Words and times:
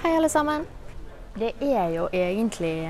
Hei, 0.00 0.16
alle 0.16 0.28
sammen. 0.28 0.66
Det 1.36 1.50
er 1.60 1.88
jo 1.92 2.08
egentlig 2.12 2.88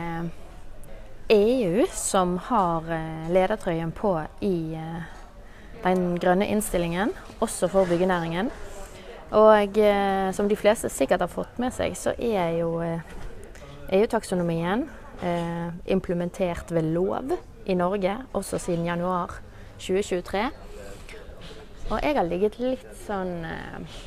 EU 1.34 1.86
som 1.90 2.36
har 2.38 2.86
eh, 2.94 3.32
ledertrøyen 3.34 3.90
på 3.90 4.12
i 4.46 4.74
eh, 4.78 5.00
den 5.82 6.20
grønne 6.22 6.46
innstillingen, 6.46 7.10
også 7.42 7.66
for 7.72 7.90
byggenæringen. 7.90 8.52
Og 9.34 9.78
eh, 9.82 10.30
som 10.32 10.48
de 10.48 10.56
fleste 10.56 10.88
sikkert 10.88 11.20
har 11.26 11.32
fått 11.32 11.58
med 11.58 11.74
seg, 11.74 11.96
så 11.98 12.14
er 12.14 12.54
jo 12.60 12.78
EU-taksonomien 12.78 14.86
eh, 15.18 15.68
implementert 15.90 16.70
ved 16.70 16.92
lov 16.94 17.34
i 17.66 17.74
Norge, 17.74 18.14
også 18.32 18.58
siden 18.62 18.86
januar 18.86 19.42
2023. 19.82 20.46
Og 21.90 21.98
jeg 22.06 22.14
har 22.14 22.30
ligget 22.30 22.62
litt 22.62 22.86
sånn 23.02 23.42
eh, 23.50 23.98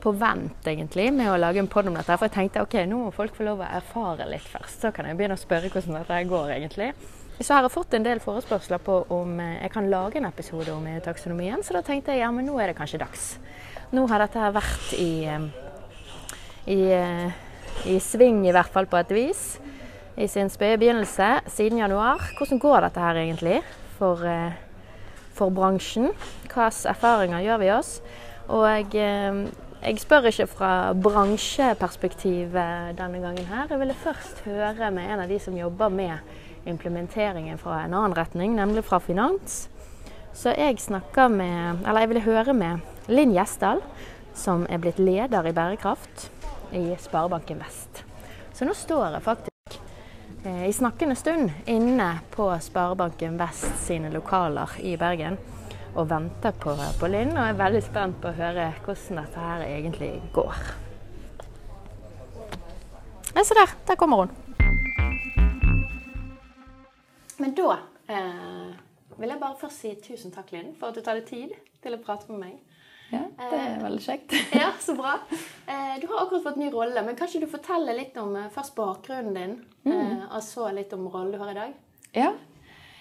på 0.00 0.12
vent, 0.16 0.66
egentlig, 0.66 1.08
med 1.12 1.30
å 1.32 1.38
lage 1.40 1.60
en 1.62 1.70
pod 1.70 1.90
om 1.90 1.96
dette. 1.98 2.16
For 2.16 2.28
jeg 2.28 2.36
tenkte 2.36 2.64
ok, 2.64 2.76
nå 2.88 3.00
må 3.04 3.10
folk 3.14 3.34
få 3.36 3.46
lov 3.46 3.62
å 3.64 3.70
erfare 3.80 4.28
litt 4.30 4.46
først. 4.48 4.80
Så 4.84 4.92
kan 4.96 5.08
jeg 5.08 5.18
begynne 5.18 5.36
å 5.38 5.40
spørre 5.40 5.72
hvordan 5.72 6.00
dette 6.00 6.22
går, 6.30 6.54
egentlig. 6.56 6.92
Så 7.40 7.54
har 7.54 7.64
jeg 7.64 7.72
fått 7.72 7.94
en 7.96 8.04
del 8.04 8.20
forespørsler 8.20 8.82
på 8.84 9.02
om 9.16 9.38
eh, 9.40 9.60
jeg 9.62 9.72
kan 9.72 9.86
lage 9.92 10.20
en 10.20 10.28
episode 10.28 10.72
om 10.74 10.88
taksonomien, 11.04 11.62
så 11.64 11.78
da 11.78 11.84
tenkte 11.84 12.12
jeg 12.12 12.24
ja, 12.24 12.32
men 12.34 12.48
nå 12.48 12.58
er 12.60 12.72
det 12.72 12.78
kanskje 12.80 13.00
dags. 13.00 13.30
Nå 13.96 14.04
har 14.10 14.20
dette 14.20 14.50
vært 14.54 14.92
i, 15.00 15.12
i 16.70 16.80
i 17.88 17.96
sving, 18.02 18.42
i 18.44 18.52
hvert 18.52 18.72
fall 18.72 18.88
på 18.90 18.98
et 19.00 19.12
vis, 19.14 19.44
i 20.20 20.26
sin 20.28 20.50
spede 20.52 20.78
begynnelse 20.80 21.28
siden 21.48 21.80
januar. 21.80 22.20
Hvordan 22.36 22.60
går 22.60 22.84
dette 22.86 23.00
her 23.00 23.20
egentlig 23.22 23.62
for, 23.98 24.24
eh, 24.26 24.52
for 25.34 25.50
bransjen? 25.50 26.10
Hvilke 26.42 26.68
erfaringer 26.90 27.40
gjør 27.40 27.58
vi 27.58 27.70
oss? 27.70 28.00
Og 28.48 28.94
jeg, 29.80 30.00
spør 30.00 30.28
ikke 30.28 30.46
fra 30.50 30.70
bransjeperspektivet 30.92 32.98
denne 32.98 33.20
gangen 33.22 33.46
her. 33.48 33.68
Jeg 33.70 33.80
ville 33.80 33.96
først 33.96 34.42
høre 34.44 34.90
med 34.92 35.08
en 35.08 35.22
av 35.24 35.30
de 35.30 35.38
som 35.40 35.56
jobber 35.56 35.88
med 35.88 36.68
implementeringen 36.68 37.58
fra 37.58 37.84
en 37.84 37.94
annen 37.96 38.16
retning, 38.16 38.54
nemlig 38.56 38.84
fra 38.84 39.00
finans. 39.00 39.68
Så 40.36 40.52
jeg 40.54 40.78
snakker 40.78 41.30
med, 41.32 41.80
eller 41.86 42.04
jeg 42.04 42.10
ville 42.12 42.26
høre 42.26 42.54
med 42.54 43.10
Linn 43.10 43.32
Gjesdal, 43.34 43.80
som 44.36 44.66
er 44.70 44.82
blitt 44.82 45.00
leder 45.00 45.48
i 45.48 45.54
bærekraft 45.56 46.28
i 46.76 46.92
Sparebanken 47.00 47.62
Vest. 47.64 48.04
Så 48.54 48.68
nå 48.68 48.76
står 48.76 49.16
jeg 49.16 49.24
faktisk 49.24 49.78
eh, 50.44 50.66
i 50.68 50.76
snakkende 50.76 51.16
stund 51.18 51.50
inne 51.66 52.12
på 52.34 52.52
Sparebanken 52.62 53.40
Vest 53.40 53.80
sine 53.86 54.12
lokaler 54.12 54.76
i 54.84 54.94
Bergen 55.00 55.40
og 55.94 56.10
venter 56.10 56.54
på, 56.62 56.74
på 57.00 57.10
Linn, 57.10 57.32
og 57.36 57.42
er 57.44 57.58
veldig 57.58 57.82
spent 57.84 58.20
på 58.22 58.30
å 58.30 58.36
høre 58.36 58.68
hvordan 58.84 59.20
dette 59.22 59.48
her 59.48 59.64
egentlig 59.66 60.12
går. 60.34 60.62
Ja, 63.34 63.44
se 63.46 63.54
der. 63.54 63.74
Der 63.88 63.98
kommer 63.98 64.24
hun. 64.24 64.30
Men 67.40 67.54
da 67.56 67.76
eh, 68.10 68.72
vil 69.16 69.32
jeg 69.32 69.40
bare 69.40 69.58
først 69.60 69.80
si 69.80 69.94
tusen 70.04 70.34
takk, 70.34 70.52
Linn, 70.52 70.74
for 70.78 70.90
at 70.90 70.98
du 70.98 71.04
tar 71.04 71.16
deg 71.16 71.28
tid 71.30 71.54
til 71.80 71.96
å 71.96 72.02
prate 72.04 72.28
med 72.32 72.42
meg. 72.42 72.58
Ja, 73.10 73.24
det 73.38 73.56
er 73.56 73.72
eh, 73.72 73.80
veldig 73.82 74.02
kjekt. 74.04 74.34
ja, 74.62 74.70
Så 74.82 74.94
bra. 74.98 75.16
Eh, 75.66 75.96
du 76.02 76.06
har 76.10 76.24
akkurat 76.24 76.44
fått 76.44 76.60
ny 76.60 76.70
rolle, 76.72 77.02
men 77.06 77.18
kan 77.18 77.30
ikke 77.30 77.46
du 77.46 77.50
fortelle 77.50 77.96
litt 77.96 78.18
om 78.20 78.36
eh, 78.38 78.50
først 78.54 78.76
bakgrunnen 78.76 79.34
din, 79.34 79.56
mm. 79.88 80.28
og 80.28 80.42
så 80.46 80.68
litt 80.74 80.92
om 80.94 81.08
rollen 81.10 81.34
du 81.34 81.40
har 81.40 81.50
i 81.52 81.58
dag? 81.58 81.74
Ja. 82.14 82.30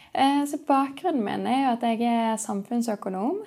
Så 0.10 0.58
Bakgrunnen 0.66 1.22
min 1.22 1.46
er 1.48 1.60
jo 1.62 1.72
at 1.76 1.84
jeg 1.86 2.02
er 2.10 2.40
samfunnsøkonom. 2.42 3.44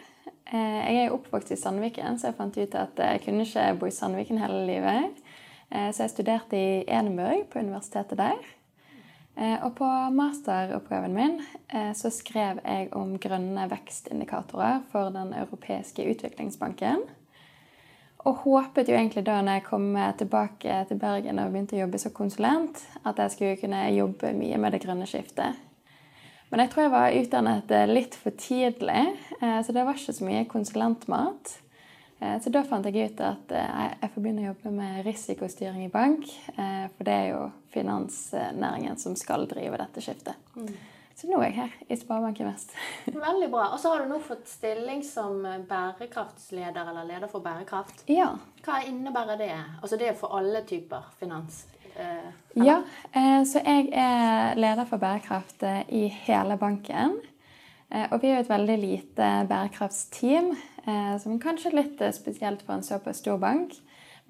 Jeg 0.53 0.97
er 1.01 1.15
oppvokst 1.15 1.51
i 1.51 1.59
Sandviken, 1.59 2.21
så 2.21 2.31
jeg 2.31 2.39
fant 2.39 2.57
ut 2.57 2.77
at 2.79 3.03
jeg 3.03 3.23
kunne 3.25 3.43
ikke 3.43 3.67
bo 3.81 3.91
i 3.91 3.95
Sandviken 3.95 4.39
hele 4.39 4.63
livet. 4.69 5.23
Så 5.69 6.05
jeg 6.05 6.13
studerte 6.15 6.57
i 6.57 6.85
Edinburgh, 6.87 7.49
på 7.51 7.65
universitetet 7.65 8.21
der. 8.21 8.39
Eh, 9.37 9.57
og 9.65 9.73
på 9.79 9.89
masteroppgaven 10.13 11.15
min 11.17 11.39
eh, 11.73 11.93
så 11.97 12.11
skrev 12.13 12.59
jeg 12.61 12.91
om 12.93 13.15
grønne 13.17 13.65
vekstindikatorer 13.71 14.83
for 14.93 15.09
Den 15.15 15.33
europeiske 15.33 16.05
utviklingsbanken. 16.05 17.07
Og 18.23 18.45
håpet 18.45 18.91
jo 18.93 18.95
egentlig 18.95 19.25
da 19.27 19.41
når 19.43 19.59
jeg 19.59 19.67
kom 19.67 19.87
tilbake 20.19 20.77
til 20.89 21.01
Bergen 21.01 21.41
og 21.43 21.51
begynte 21.51 21.75
å 21.75 21.81
jobbe 21.81 21.99
som 21.99 22.13
konsulent, 22.15 22.85
at 23.03 23.19
jeg 23.19 23.33
skulle 23.35 23.57
kunne 23.59 23.81
jobbe 23.97 24.31
mye 24.37 24.61
med 24.63 24.77
det 24.77 24.83
grønne 24.85 25.09
skiftet. 25.11 25.59
Men 26.53 26.61
jeg 26.67 26.73
tror 26.73 26.85
jeg 26.85 26.93
var 26.93 27.15
utdannet 27.17 27.75
litt 27.89 28.17
for 28.21 28.37
tidlig, 28.37 29.05
eh, 29.41 29.61
så 29.65 29.73
det 29.73 29.87
var 29.89 29.97
ikke 29.97 30.15
så 30.15 30.29
mye 30.29 30.47
konsulentmat. 30.51 31.57
Eh, 32.23 32.41
så 32.41 32.51
da 32.55 32.63
fant 32.67 32.87
jeg 32.87 33.11
ut 33.11 33.21
at 33.25 33.53
eh, 33.57 33.83
jeg 33.99 34.13
får 34.15 34.23
begynne 34.23 34.45
å 34.45 34.51
jobbe 34.53 34.73
med 34.77 35.03
risikostyring 35.07 35.87
i 35.89 35.93
bank. 35.93 36.29
Eh, 36.55 36.87
for 36.95 37.09
det 37.09 37.19
er 37.19 37.29
jo 37.33 37.43
finansnæringen 37.75 38.99
som 39.01 39.17
skal 39.19 39.49
drive 39.51 39.81
dette 39.81 40.05
skiftet. 40.05 40.39
Mm. 40.55 40.71
Så 41.19 41.29
nå 41.29 41.41
er 41.43 41.51
jeg 41.51 41.57
her 41.59 41.75
i 41.93 41.99
Sparebanken 41.99 42.49
Vest. 42.49 42.77
Veldig 43.27 43.51
bra. 43.53 43.67
Og 43.75 43.83
så 43.83 43.93
har 43.93 44.03
du 44.05 44.13
nå 44.13 44.21
fått 44.23 44.47
stilling 44.51 45.03
som 45.07 45.43
bærekraftsleder 45.69 46.93
eller 46.93 47.11
leder 47.11 47.31
for 47.31 47.45
bærekraft. 47.45 48.07
Ja. 48.11 48.31
Hva 48.63 48.81
innebærer 48.87 49.41
det? 49.41 49.53
Altså 49.83 49.99
det 50.01 50.13
er 50.13 50.19
for 50.19 50.39
alle 50.39 50.63
typer 50.69 51.11
finans? 51.19 51.65
Eh, 51.97 52.31
ja, 52.65 52.83
eh, 53.13 53.43
så 53.49 53.61
jeg 53.65 53.91
er 53.93 54.57
leder 54.57 54.89
for 54.89 55.03
bærekraft 55.03 55.65
i 55.89 56.07
hele 56.27 56.57
banken. 56.61 57.19
Eh, 57.93 58.07
og 58.11 58.23
vi 58.23 58.31
er 58.31 58.39
jo 58.39 58.45
et 58.47 58.53
veldig 58.53 58.79
lite 58.81 59.31
bærekraftsteam. 59.49 60.53
Eh, 60.87 61.19
som 61.23 61.41
kanskje 61.41 61.71
er 61.71 61.79
litt 61.79 62.01
eh, 62.01 62.15
spesielt 62.15 62.65
for 62.65 62.75
en 62.75 62.87
såpass 62.87 63.21
stor 63.23 63.39
bank. 63.39 63.77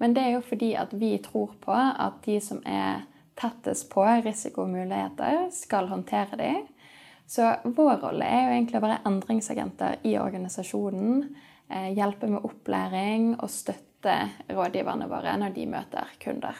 Men 0.01 0.13
det 0.13 0.23
er 0.23 0.35
jo 0.35 0.43
fordi 0.45 0.73
at 0.75 0.93
vi 0.99 1.15
tror 1.23 1.53
på 1.63 1.73
at 1.73 2.19
de 2.25 2.39
som 2.43 2.59
er 2.65 3.05
tettest 3.39 3.89
på 3.89 4.03
risiko 4.25 4.65
og 4.65 4.73
muligheter, 4.73 5.47
skal 5.53 5.87
håndtere 5.89 6.37
de. 6.37 6.51
Så 7.25 7.47
vår 7.63 7.95
rolle 8.03 8.27
er 8.27 8.43
jo 8.43 8.57
egentlig 8.57 8.77
å 8.77 8.83
være 8.83 9.01
endringsagenter 9.09 10.03
i 10.05 10.17
organisasjonen. 10.19 11.23
Eh, 11.69 11.89
hjelpe 11.95 12.29
med 12.29 12.43
opplæring 12.43 13.33
og 13.39 13.49
støtte 13.49 14.17
rådgiverne 14.51 15.07
våre 15.09 15.37
når 15.39 15.55
de 15.55 15.69
møter 15.71 16.13
kunder. 16.21 16.59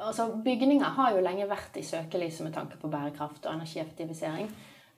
Altså, 0.00 0.30
Bygninger 0.44 0.96
har 0.96 1.14
jo 1.14 1.22
lenge 1.24 1.48
vært 1.50 1.76
i 1.76 1.84
søkelyset 1.84 2.46
med 2.46 2.54
tanke 2.56 2.80
på 2.80 2.88
bærekraft 2.88 3.44
og 3.46 3.54
energieffektivisering. 3.54 4.50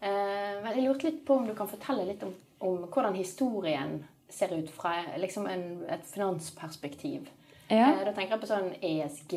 Men 0.03 0.71
jeg 0.75 0.83
lurte 0.83 1.07
litt 1.07 1.21
på 1.27 1.37
om 1.39 1.45
du 1.47 1.53
kan 1.55 1.69
fortelle 1.71 2.05
litt 2.09 2.23
om 2.27 2.33
om 2.63 2.87
hvordan 2.87 3.15
historien 3.15 4.05
ser 4.29 4.55
ut 4.55 4.71
fra 4.71 4.95
liksom 5.19 5.47
en, 5.47 5.85
et 5.91 6.05
finansperspektiv. 6.07 7.29
Ja. 7.69 7.89
Eh, 7.93 8.03
da 8.07 8.13
tenker 8.13 8.37
jeg 8.37 8.43
på 8.43 8.49
sånn 8.49 8.71
ESG 8.85 9.35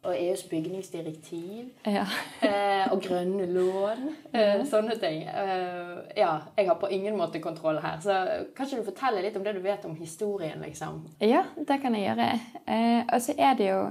og 0.00 0.14
EUs 0.14 0.46
bygningsdirektiv. 0.48 1.72
Ja. 1.88 2.06
eh, 2.46 2.86
og 2.92 3.02
grønne 3.04 3.48
lån. 3.50 4.06
Eh, 4.32 4.62
sånne 4.68 4.96
ting. 5.00 5.24
Eh, 5.28 5.96
ja, 6.16 6.32
jeg 6.56 6.70
har 6.70 6.78
på 6.80 6.92
ingen 6.94 7.18
måte 7.20 7.42
kontroll 7.42 7.82
her. 7.84 7.98
Så 8.04 8.16
kan 8.56 8.68
ikke 8.68 8.84
du 8.84 8.88
fortelle 8.92 9.24
litt 9.24 9.36
om 9.36 9.44
det 9.44 9.56
du 9.58 9.62
vet 9.64 9.84
om 9.88 9.98
historien, 9.98 10.62
liksom? 10.64 11.02
Ja, 11.20 11.44
det 11.56 11.80
kan 11.82 11.96
jeg 11.98 12.08
gjøre. 12.08 12.30
Eh, 12.64 13.02
og 13.02 13.18
så 13.24 13.36
er 13.36 13.58
det 13.60 13.68
jo 13.72 13.82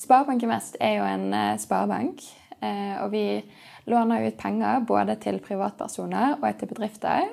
Sparebanken 0.00 0.50
Vest 0.50 0.78
er 0.80 0.98
jo 0.98 1.08
en 1.08 1.28
uh, 1.34 1.58
sparebank. 1.60 2.24
Eh, 2.62 2.96
og 3.02 3.10
vi 3.10 3.42
låner 3.90 4.28
ut 4.28 4.38
penger 4.38 4.84
både 4.86 5.16
til 5.22 5.40
privatpersoner 5.42 6.36
og 6.38 6.58
til 6.58 6.70
bedrifter. 6.70 7.26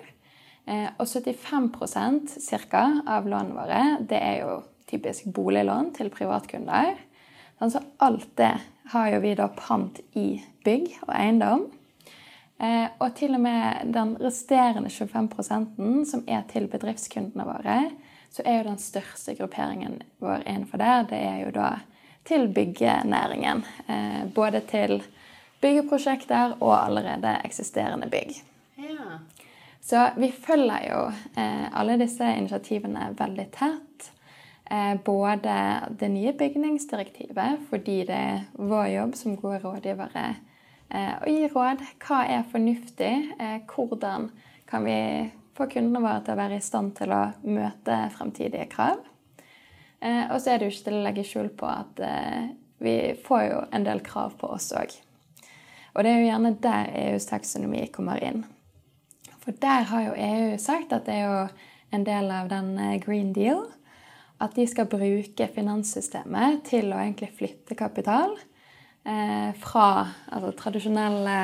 Eh, 0.65 0.87
og 0.97 1.05
75% 1.05 2.39
cirka, 2.41 2.85
av 3.05 3.29
lånene 3.29 3.57
våre 3.57 3.83
det 4.09 4.17
er 4.17 4.39
jo 4.41 4.59
typisk 4.89 5.29
boliglån 5.33 5.93
til 5.97 6.09
privatkunder. 6.13 6.95
Så 7.59 7.81
alt 8.01 8.31
det 8.39 8.55
har 8.93 9.09
jo 9.13 9.19
vi 9.21 9.35
da 9.37 9.49
pant 9.53 9.99
i 10.17 10.39
bygg 10.65 10.87
og 11.05 11.13
eiendom. 11.13 11.67
Eh, 12.59 12.87
og 12.97 13.13
til 13.15 13.37
og 13.37 13.43
med 13.43 13.93
den 13.93 14.15
resterende 14.19 14.89
25 14.89 16.07
som 16.09 16.25
er 16.27 16.41
til 16.49 16.65
bedriftskundene 16.71 17.45
våre, 17.45 17.77
så 18.33 18.43
er 18.45 18.59
jo 18.59 18.69
den 18.71 18.81
største 18.81 19.35
grupperingen 19.37 20.01
vår 20.21 20.43
innenfor 20.45 20.81
der, 20.81 21.05
det 21.09 21.21
er 21.21 21.37
jo 21.45 21.53
da 21.53 21.69
til 22.27 22.47
byggenæringen. 22.53 23.63
Eh, 23.87 24.23
både 24.35 24.61
til 24.69 24.99
byggeprosjekter 25.61 26.57
og 26.59 26.75
allerede 26.85 27.37
eksisterende 27.45 28.09
bygg. 28.09 28.41
Ja. 28.79 29.19
Så 29.81 30.09
vi 30.17 30.31
følger 30.31 30.85
jo 30.91 30.99
eh, 31.41 31.65
alle 31.79 31.97
disse 31.99 32.27
initiativene 32.37 33.09
veldig 33.17 33.47
tett. 33.55 34.11
Eh, 34.69 34.95
både 35.05 35.55
det 35.99 36.11
nye 36.13 36.33
bygningsdirektivet, 36.37 37.65
fordi 37.69 38.03
det 38.07 38.19
er 38.19 38.45
vår 38.53 38.85
jobb 38.93 39.17
som 39.17 39.37
gode 39.39 39.61
rådgivere 39.63 40.27
eh, 40.93 41.15
å 41.17 41.25
gi 41.31 41.49
råd. 41.49 41.83
Hva 42.05 42.21
er 42.29 42.47
fornuftig? 42.51 43.13
Hvordan 43.71 44.29
kan 44.69 44.85
vi 44.85 44.99
få 45.57 45.67
kundene 45.71 46.03
våre 46.05 46.21
til 46.23 46.35
å 46.35 46.41
være 46.43 46.59
i 46.59 46.63
stand 46.63 46.93
til 46.99 47.15
å 47.15 47.23
møte 47.49 48.03
fremtidige 48.15 48.69
krav? 48.71 49.01
Eh, 49.99 50.25
og 50.31 50.39
så 50.39 50.53
er 50.53 50.59
det 50.59 50.69
jo 50.69 50.75
ikke 50.75 50.85
til 50.87 50.97
å 50.97 51.05
legge 51.05 51.25
skjul 51.27 51.49
på 51.59 51.67
at 51.67 51.99
eh, 52.03 52.51
vi 52.79 52.95
får 53.25 53.41
jo 53.49 53.63
en 53.75 53.87
del 53.87 54.03
krav 54.05 54.37
på 54.39 54.51
oss 54.55 54.71
òg. 54.77 54.93
Og 55.95 56.05
det 56.05 56.13
er 56.13 56.21
jo 56.21 56.29
gjerne 56.29 56.53
der 56.63 56.93
EUs 57.01 57.27
taksonomi 57.27 57.83
kommer 57.91 58.21
inn. 58.23 58.45
For 59.43 59.55
der 59.59 59.89
har 59.89 60.05
jo 60.05 60.15
EU 60.15 60.55
sagt 60.61 60.93
at 60.95 61.09
det 61.09 61.17
er 61.17 61.27
jo 61.27 61.41
en 61.95 62.05
del 62.07 62.31
av 62.31 62.47
den 62.51 62.71
eh, 62.77 62.99
Green 63.03 63.33
Deal 63.35 63.65
at 64.39 64.55
de 64.55 64.63
skal 64.71 64.87
bruke 64.87 65.49
finanssystemet 65.51 66.63
til 66.69 66.93
å 66.93 67.01
egentlig 67.01 67.33
flytte 67.35 67.75
kapital 67.75 68.37
fra 69.59 69.87
altså, 70.31 70.53
tradisjonelle 70.55 71.35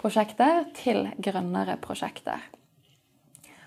prosjekter 0.00 0.64
til 0.74 1.04
grønnere 1.22 1.76
prosjekter. 1.82 2.42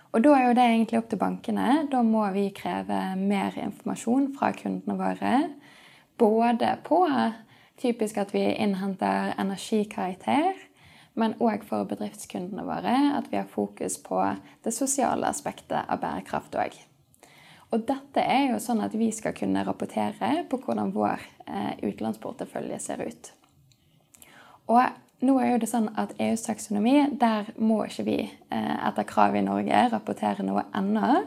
Og 0.09 0.23
da 0.25 0.31
er 0.33 0.47
jo 0.47 0.55
det 0.57 0.65
egentlig 0.65 0.99
opp 0.99 1.09
til 1.11 1.21
bankene. 1.21 1.67
Da 1.91 2.01
må 2.05 2.23
vi 2.33 2.47
kreve 2.55 2.99
mer 3.19 3.53
informasjon 3.61 4.31
fra 4.37 4.49
kundene 4.57 4.97
våre. 4.97 5.35
Både 6.17 6.71
på 6.85 7.03
typisk 7.79 8.17
at 8.17 8.33
vi 8.33 8.41
innhenter 8.49 9.35
energikarakter, 9.39 10.57
men 11.19 11.35
òg 11.43 11.63
for 11.67 11.87
bedriftskundene 11.89 12.65
våre 12.67 12.95
at 13.17 13.29
vi 13.31 13.37
har 13.39 13.49
fokus 13.49 13.97
på 14.01 14.19
det 14.65 14.73
sosiale 14.75 15.29
aspektet 15.29 15.85
av 15.85 16.01
bærekraft 16.01 16.57
òg. 16.57 16.77
Og 17.69 17.85
dette 17.85 18.23
er 18.23 18.49
jo 18.49 18.61
sånn 18.61 18.81
at 18.81 18.95
vi 18.97 19.11
skal 19.13 19.35
kunne 19.37 19.61
rapportere 19.67 20.31
på 20.49 20.57
hvordan 20.63 20.93
vår 20.95 21.21
eh, 21.45 21.75
utenlandsportefølje 21.83 22.79
ser 22.81 23.03
ut. 23.05 23.29
Og 24.73 24.81
nå 25.25 25.35
er 25.41 25.53
jo 25.53 25.59
det 25.61 25.69
sånn 25.71 25.89
at 25.99 26.13
EUs 26.21 26.45
taksonomi, 26.45 26.95
der 27.19 27.49
må 27.59 27.81
ikke 27.85 28.05
vi 28.07 28.17
eh, 28.23 28.75
etter 28.87 29.07
kravet 29.07 29.41
i 29.41 29.47
Norge 29.47 29.85
rapportere 29.91 30.45
noe 30.47 30.63
ennå. 30.75 31.23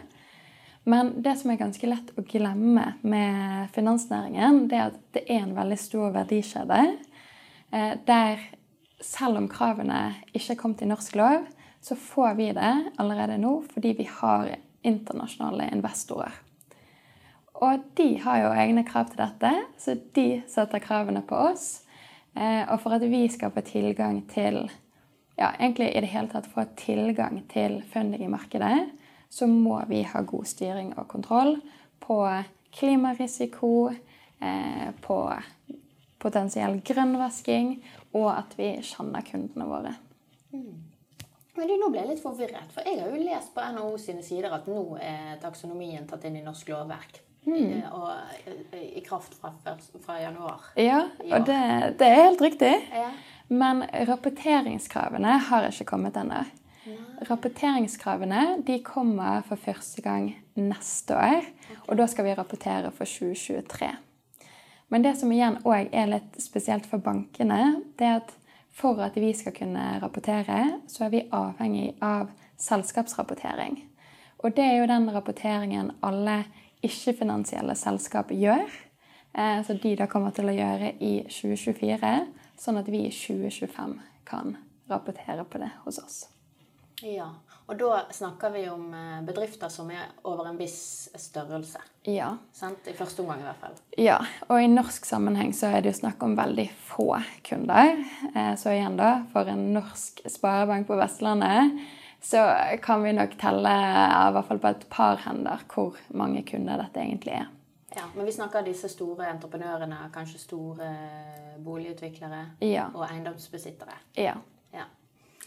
Men 0.88 1.12
det 1.22 1.36
som 1.38 1.52
er 1.52 1.60
ganske 1.60 1.86
lett 1.86 2.10
å 2.18 2.24
glemme 2.26 2.86
med 3.06 3.68
finansnæringen, 3.74 4.64
det 4.70 4.78
er 4.78 4.88
at 4.88 4.98
det 5.14 5.24
er 5.28 5.44
en 5.44 5.54
veldig 5.58 5.78
stor 5.78 6.14
verdikjede. 6.16 6.80
Eh, 7.70 7.92
der 8.08 8.40
selv 9.02 9.42
om 9.42 9.50
kravene 9.50 10.14
ikke 10.32 10.54
er 10.54 10.60
kommet 10.62 10.82
i 10.82 10.88
norsk 10.90 11.18
lov, 11.18 11.44
så 11.82 11.98
får 11.98 12.34
vi 12.38 12.48
det 12.54 12.72
allerede 13.02 13.40
nå 13.42 13.58
fordi 13.72 13.94
vi 13.98 14.08
har 14.08 14.54
internasjonale 14.86 15.68
investorer. 15.74 16.34
Og 17.62 17.82
de 17.98 18.16
har 18.24 18.40
jo 18.42 18.54
egne 18.58 18.82
krav 18.86 19.10
til 19.10 19.20
dette, 19.22 19.52
så 19.78 19.94
de 20.16 20.42
setter 20.50 20.82
kravene 20.82 21.22
på 21.26 21.38
oss. 21.52 21.81
Eh, 22.34 22.64
og 22.72 22.80
for 22.80 22.96
at 22.96 23.04
vi 23.04 23.26
skal 23.28 23.52
få 23.52 23.64
tilgang 23.66 24.22
til 24.30 24.64
ja, 25.38 25.50
egentlig 25.58 25.90
i 25.92 26.00
det 26.00 26.12
hele 26.12 26.30
tatt 26.32 26.48
få 26.52 26.64
tilgang 26.78 27.42
til 27.52 27.80
funding 27.92 28.24
i 28.24 28.32
markedet, 28.32 28.90
så 29.32 29.48
må 29.48 29.80
vi 29.88 30.02
ha 30.04 30.20
god 30.28 30.44
styring 30.48 30.92
og 30.98 31.08
kontroll 31.08 31.56
på 32.00 32.18
klimarisiko, 32.72 33.90
eh, 34.40 34.88
på 35.00 35.18
potensiell 36.22 36.80
grønnvasking, 36.84 37.76
og 38.14 38.28
at 38.36 38.56
vi 38.58 38.74
kjenner 38.84 39.24
kundene 39.26 39.66
våre. 39.66 39.94
Mm. 40.52 40.88
Men 41.56 41.68
du, 41.68 41.74
Nå 41.76 41.90
ble 41.92 42.00
jeg 42.00 42.10
litt 42.14 42.22
forvirret, 42.22 42.70
for 42.72 42.86
jeg 42.86 43.00
har 43.00 43.12
jo 43.12 43.24
lest 43.26 43.52
på 43.52 43.64
NHO 43.74 43.96
sine 44.00 44.24
sider 44.24 44.54
at 44.56 44.68
nå 44.70 44.96
er 45.00 45.36
taksonomien 45.42 46.06
tatt 46.08 46.24
inn 46.28 46.38
i 46.40 46.44
norsk 46.44 46.70
lovverk. 46.72 47.20
Mm. 47.46 47.82
Og 47.90 48.10
i 48.78 49.02
kraft 49.06 49.34
fra, 49.40 49.52
fra 50.04 50.18
januar. 50.22 50.66
Ja, 50.78 51.04
og 51.24 51.46
det, 51.46 51.58
det, 51.98 52.08
er 52.08 52.26
helt 52.28 52.42
riktig. 52.44 52.72
Ja. 52.92 53.08
Men 53.52 53.82
rapporteringskravene 54.08 55.38
har 55.48 55.68
ikke 55.68 55.88
kommet 55.90 56.16
ennå. 56.16 56.44
Rapporteringskravene 57.28 58.62
de 58.66 58.78
kommer 58.82 59.42
for 59.46 59.60
første 59.60 60.02
gang 60.02 60.32
neste 60.58 61.14
år. 61.14 61.42
Okay. 61.42 61.82
Og 61.88 61.98
da 61.98 62.06
skal 62.10 62.26
vi 62.26 62.34
rapportere 62.38 62.90
for 62.94 63.06
2023. 63.06 63.90
Men 64.92 65.04
det 65.04 65.14
som 65.20 65.30
igjen 65.32 65.60
òg 65.64 65.92
er 65.94 66.10
litt 66.10 66.40
spesielt 66.42 66.86
for 66.88 67.02
bankene, 67.02 67.82
det 67.98 68.08
er 68.08 68.18
at 68.20 68.34
for 68.72 69.00
at 69.04 69.16
vi 69.20 69.32
skal 69.36 69.54
kunne 69.56 70.00
rapportere, 70.02 70.80
så 70.88 71.06
er 71.06 71.12
vi 71.12 71.26
avhengig 71.32 71.92
av 72.00 72.30
selskapsrapportering. 72.60 73.78
Og 74.42 74.56
det 74.56 74.64
er 74.64 74.78
jo 74.80 74.88
den 74.90 75.10
rapporteringen 75.12 75.92
alle 76.02 76.42
ikke-finansielle 76.82 77.76
selskap 77.78 78.32
gjør. 78.34 78.66
Eh, 79.32 79.62
så 79.66 79.76
de 79.78 79.94
da 79.96 80.08
kommer 80.10 80.34
til 80.36 80.50
å 80.50 80.56
gjøre 80.56 80.94
i 81.00 81.14
2024, 81.30 82.12
sånn 82.60 82.80
at 82.82 82.90
vi 82.92 83.06
i 83.06 83.14
2025 83.14 83.96
kan 84.28 84.56
rapportere 84.90 85.46
på 85.48 85.62
det 85.62 85.72
hos 85.86 85.98
oss. 86.02 86.18
Ja, 87.02 87.30
og 87.66 87.78
da 87.80 88.02
snakker 88.14 88.52
vi 88.54 88.66
om 88.70 88.92
eh, 88.94 89.22
bedrifter 89.26 89.70
som 89.72 89.88
er 89.90 90.12
over 90.28 90.50
en 90.50 90.58
viss 90.60 91.08
størrelse. 91.18 91.80
Ja. 92.06 92.34
Sant? 92.54 92.84
I 92.86 92.94
første 92.94 93.24
omgang 93.24 93.40
i 93.42 93.46
hvert 93.48 93.62
fall. 93.62 93.80
Ja, 93.98 94.18
og 94.48 94.62
i 94.62 94.68
norsk 94.70 95.08
sammenheng 95.08 95.54
så 95.56 95.72
er 95.72 95.82
det 95.82 95.94
jo 95.94 96.00
snakk 96.02 96.22
om 96.22 96.36
veldig 96.38 96.68
få 96.92 97.08
kunder. 97.48 97.96
Eh, 98.34 98.52
så 98.60 98.76
igjen, 98.76 99.00
da, 99.00 99.24
for 99.32 99.50
en 99.50 99.70
norsk 99.74 100.22
sparebank 100.30 100.86
på 100.90 101.00
Vestlandet 101.00 101.82
så 102.22 102.42
kan 102.82 103.02
vi 103.02 103.12
nok 103.12 103.34
telle 103.40 103.72
i 103.72 104.30
hvert 104.34 104.46
fall 104.46 104.60
på 104.62 104.70
et 104.70 104.86
par 104.92 105.18
hender 105.24 105.64
hvor 105.72 105.98
mange 106.14 106.44
kunder 106.46 106.78
dette 106.84 107.02
egentlig 107.02 107.34
er. 107.40 107.50
Ja, 107.94 108.06
Men 108.14 108.24
vi 108.24 108.32
snakker 108.32 108.62
disse 108.64 108.88
store 108.88 109.26
entreprenørene, 109.28 109.98
kanskje 110.14 110.38
store 110.40 110.88
boligutviklere 111.60 112.44
ja. 112.64 112.86
og 112.94 113.04
eiendomsbesittere? 113.10 113.98
Ja. 114.16 114.36
ja. 114.72 114.86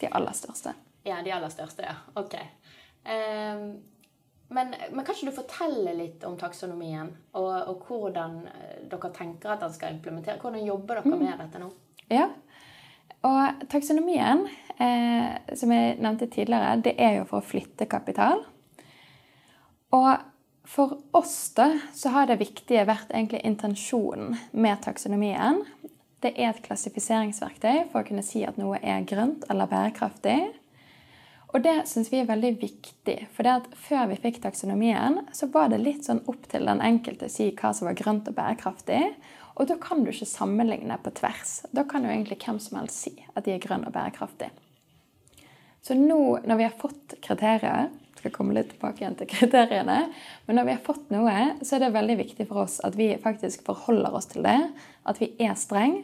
De 0.01 0.11
aller 0.11 0.35
største. 0.37 0.75
Ja, 1.05 1.21
de 1.25 1.33
aller 1.33 1.49
største, 1.49 1.87
ja. 1.87 1.95
Ok. 2.21 2.35
Um, 3.05 3.65
men, 4.47 4.75
men, 4.91 5.01
kan 5.05 5.15
ikke 5.15 5.31
du 5.31 5.35
fortelle 5.39 5.95
litt 5.97 6.23
om 6.27 6.37
taksonomien, 6.37 7.09
og, 7.33 7.49
og, 7.71 7.87
hvordan 7.87 8.43
eh, 8.51 8.83
dere 8.91 9.09
tenker 9.15 9.55
at 9.55 9.63
den 9.65 9.73
skal 9.73 9.95
implementere? 9.95 10.37
Hvordan 10.41 10.67
jobber 10.67 11.01
dere 11.01 11.15
mm. 11.15 11.23
med 11.23 11.41
dette 11.41 11.61
nå? 11.63 11.71
Ja, 12.13 12.27
og 13.25 13.65
taksonomien, 13.71 14.45
eh, 14.77 15.55
som 15.57 15.71
jeg 15.73 15.97
nevnte 15.97 16.29
tidligere, 16.29 16.77
det 16.83 16.95
er 17.01 17.19
jo 17.19 17.27
for 17.29 17.41
å 17.41 17.47
flytte 17.47 17.89
kapital. 17.89 18.43
Og 19.95 20.11
for 20.65 20.97
oss 21.15 21.53
da, 21.57 21.69
så 21.93 22.11
har 22.13 22.29
det 22.29 22.41
viktige 22.41 22.85
vært 22.89 23.13
egentlig 23.13 23.43
intensjonen 23.45 24.35
med 24.51 24.81
taksonomien. 24.85 25.63
Det 26.21 26.33
er 26.35 26.51
et 26.51 26.61
klassifiseringsverktøy 26.65 27.85
for 27.91 28.01
å 28.01 28.07
kunne 28.07 28.25
si 28.25 28.43
at 28.45 28.57
noe 28.57 28.79
er 28.81 29.05
grønt 29.07 29.45
eller 29.49 29.69
bærekraftig. 29.69 30.39
Og 31.53 31.61
det 31.63 31.85
syns 31.87 32.09
vi 32.11 32.19
er 32.19 32.27
veldig 32.27 32.51
viktig. 32.59 33.15
For 33.31 33.67
før 33.87 34.09
vi 34.09 34.17
fikk 34.19 34.41
taksonomien, 34.43 35.21
så 35.31 35.47
var 35.53 35.69
det 35.71 35.79
litt 35.79 36.07
sånn 36.07 36.25
opp 36.27 36.49
til 36.51 36.67
den 36.67 36.81
enkelte 36.83 37.29
å 37.29 37.31
si 37.31 37.51
hva 37.55 37.71
som 37.73 37.87
var 37.87 37.95
grønt 37.95 38.27
og 38.27 38.35
bærekraftig. 38.35 39.03
Og 39.55 39.69
da 39.69 39.77
kan 39.81 40.03
du 40.03 40.11
ikke 40.11 40.27
sammenligne 40.27 40.97
på 41.03 41.13
tvers. 41.15 41.61
Da 41.71 41.85
kan 41.87 42.03
jo 42.03 42.11
egentlig 42.11 42.41
hvem 42.43 42.59
som 42.59 42.79
helst 42.81 43.05
si 43.05 43.13
at 43.33 43.45
de 43.47 43.55
er 43.55 43.63
grønne 43.63 43.87
og 43.87 43.95
bærekraftige. 43.95 44.51
Så 45.85 45.95
nå 45.95 46.39
når 46.43 46.59
vi 46.59 46.65
har 46.65 46.75
fått 46.79 47.15
kriterier 47.23 47.91
skal 48.25 48.33
komme 48.33 48.55
litt 48.57 48.71
tilbake 48.73 49.03
igjen 49.03 49.17
til 49.19 49.29
kriteriene, 49.29 49.99
men 50.47 50.57
når 50.57 50.65
vi 50.65 50.73
har 50.73 50.83
fått 50.85 51.11
noe, 51.13 51.33
så 51.61 51.75
er 51.75 51.85
det 51.85 51.93
veldig 51.93 52.17
viktig 52.23 52.47
for 52.49 52.63
oss 52.63 52.79
at 52.87 52.97
vi 52.97 53.11
faktisk 53.21 53.65
forholder 53.67 54.17
oss 54.17 54.31
til 54.31 54.45
det. 54.47 54.59
At 55.05 55.21
vi 55.21 55.29
er 55.45 55.53
streng. 55.59 56.01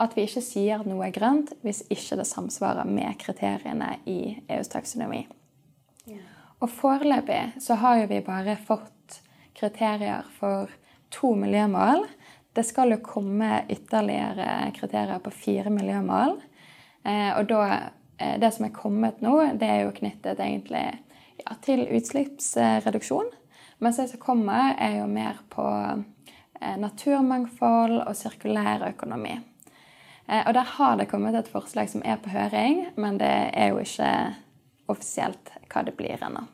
At 0.00 0.16
vi 0.16 0.24
ikke 0.24 0.42
sier 0.42 0.80
at 0.80 0.88
noe 0.88 1.04
er 1.06 1.14
grønt 1.14 1.52
hvis 1.62 1.84
ikke 1.92 2.18
det 2.18 2.26
samsvarer 2.26 2.88
med 2.88 3.18
kriteriene 3.20 3.98
i 4.08 4.40
EUs 4.48 4.72
taksonomi. 4.72 5.26
Og 6.60 6.68
foreløpig 6.72 7.60
så 7.62 7.76
har 7.80 8.00
jo 8.00 8.08
vi 8.10 8.22
bare 8.24 8.56
fått 8.56 9.20
kriterier 9.56 10.26
for 10.40 10.72
to 11.12 11.34
miljømål. 11.36 12.06
Det 12.52 12.64
skal 12.66 12.90
jo 12.90 13.02
komme 13.04 13.64
ytterligere 13.70 14.72
kriterier 14.74 15.18
på 15.22 15.30
fire 15.30 15.70
miljømål. 15.70 16.40
Eh, 17.06 17.30
og 17.38 17.46
da, 17.48 17.66
eh, 18.18 18.38
det 18.40 18.50
som 18.54 18.66
er 18.66 18.74
kommet 18.74 19.20
nå, 19.22 19.36
det 19.60 19.68
er 19.68 19.84
jo 19.84 19.94
knyttet 19.94 20.40
egentlig 20.40 20.86
ja, 21.44 21.54
til 21.62 21.86
utslippsreduksjon. 21.86 23.30
Mens 23.80 23.96
det 23.96 24.10
som 24.10 24.20
kommer, 24.20 24.74
er 24.78 24.98
jo 24.98 25.06
mer 25.06 25.38
på 25.48 25.66
eh, 26.60 26.76
naturmangfold 26.76 28.00
og 28.02 28.16
sirkulær 28.18 28.88
økonomi. 28.90 29.38
Og 30.30 30.52
der 30.54 30.66
har 30.76 30.92
det 30.94 31.08
kommet 31.10 31.34
et 31.34 31.48
forslag 31.50 31.88
som 31.90 32.04
er 32.06 32.20
på 32.22 32.30
høring, 32.30 32.84
men 32.94 33.16
det 33.18 33.50
er 33.50 33.72
jo 33.72 33.80
ikke 33.82 34.10
offisielt 34.86 35.50
hva 35.72 35.82
det 35.82 35.96
blir 35.98 36.22
ennå. 36.22 36.44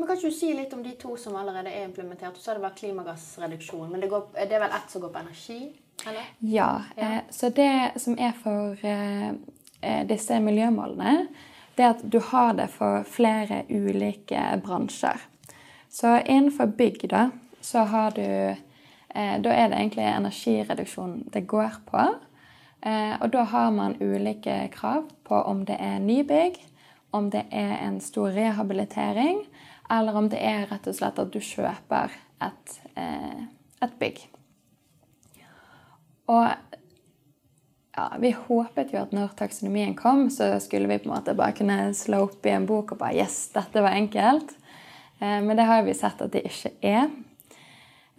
Men 0.00 0.06
Kan 0.06 0.16
ikke 0.16 0.28
du 0.30 0.32
si 0.32 0.54
litt 0.56 0.72
om 0.72 0.80
de 0.80 0.94
to 0.96 1.10
som 1.20 1.34
allerede 1.36 1.68
er 1.68 1.82
implementert? 1.84 2.32
Du 2.32 2.40
sa 2.40 2.54
det 2.56 2.62
var 2.62 2.72
klimagassreduksjon, 2.72 3.90
men 3.90 4.00
det, 4.00 4.08
går, 4.08 4.30
det 4.32 4.56
er 4.56 4.62
vel 4.62 4.72
ett 4.72 4.88
som 4.88 5.02
går 5.02 5.10
på 5.12 5.20
energi? 5.20 5.58
Eller? 6.06 6.30
Ja. 6.38 6.68
ja. 6.96 7.08
Eh, 7.18 7.18
så 7.30 7.50
det 7.52 8.00
som 8.00 8.16
er 8.16 8.32
for 8.32 8.80
eh, 8.80 9.28
eh, 9.82 10.00
disse 10.08 10.40
miljømålene, 10.40 11.26
det 11.76 11.84
er 11.84 11.92
at 11.98 12.00
du 12.00 12.16
har 12.30 12.56
det 12.56 12.70
for 12.72 13.04
flere 13.04 13.66
ulike 13.68 14.40
bransjer. 14.64 15.20
Så 15.92 16.16
innenfor 16.24 16.72
bygg, 16.80 17.04
da, 17.12 17.28
så 17.60 17.84
har 17.92 18.16
du 18.16 18.24
eh, 18.24 19.36
Da 19.44 19.52
er 19.52 19.68
det 19.68 19.82
egentlig 19.82 20.08
energireduksjon 20.08 21.16
det 21.28 21.44
går 21.44 21.82
på. 21.92 22.08
Og 23.20 23.32
da 23.34 23.42
har 23.44 23.70
man 23.76 23.98
ulike 24.00 24.70
krav 24.72 25.10
på 25.28 25.36
om 25.44 25.66
det 25.68 25.76
er 25.76 25.98
nybygg, 26.00 26.54
om 27.12 27.28
det 27.30 27.42
er 27.52 27.74
en 27.84 28.00
stor 28.00 28.32
rehabilitering, 28.32 29.42
eller 29.90 30.16
om 30.16 30.28
det 30.30 30.40
er 30.42 30.68
rett 30.70 30.86
og 30.86 30.96
slett 30.96 31.18
at 31.18 31.32
du 31.32 31.40
kjøper 31.42 32.12
et, 32.42 32.76
eh, 32.96 33.46
et 33.82 33.96
bygg. 33.98 34.20
Og 36.30 36.46
ja, 37.96 38.06
vi 38.22 38.30
håpet 38.46 38.92
jo 38.94 39.00
at 39.02 39.14
når 39.14 39.34
taksonomien 39.38 39.96
kom, 39.98 40.28
så 40.30 40.52
skulle 40.62 40.88
vi 40.88 41.00
på 41.02 41.10
en 41.10 41.16
måte 41.16 41.34
bare 41.38 41.56
kunne 41.58 41.78
slå 41.96 42.22
opp 42.28 42.46
i 42.46 42.54
en 42.54 42.68
bok 42.68 42.94
og 42.94 43.02
bare 43.02 43.18
Yes, 43.18 43.48
dette 43.54 43.82
var 43.82 43.98
enkelt. 43.98 44.54
Eh, 45.18 45.40
men 45.42 45.56
det 45.56 45.66
har 45.68 45.82
vi 45.82 45.96
sett 45.98 46.22
at 46.22 46.32
det 46.32 46.46
ikke 46.46 46.72
er. 46.86 47.10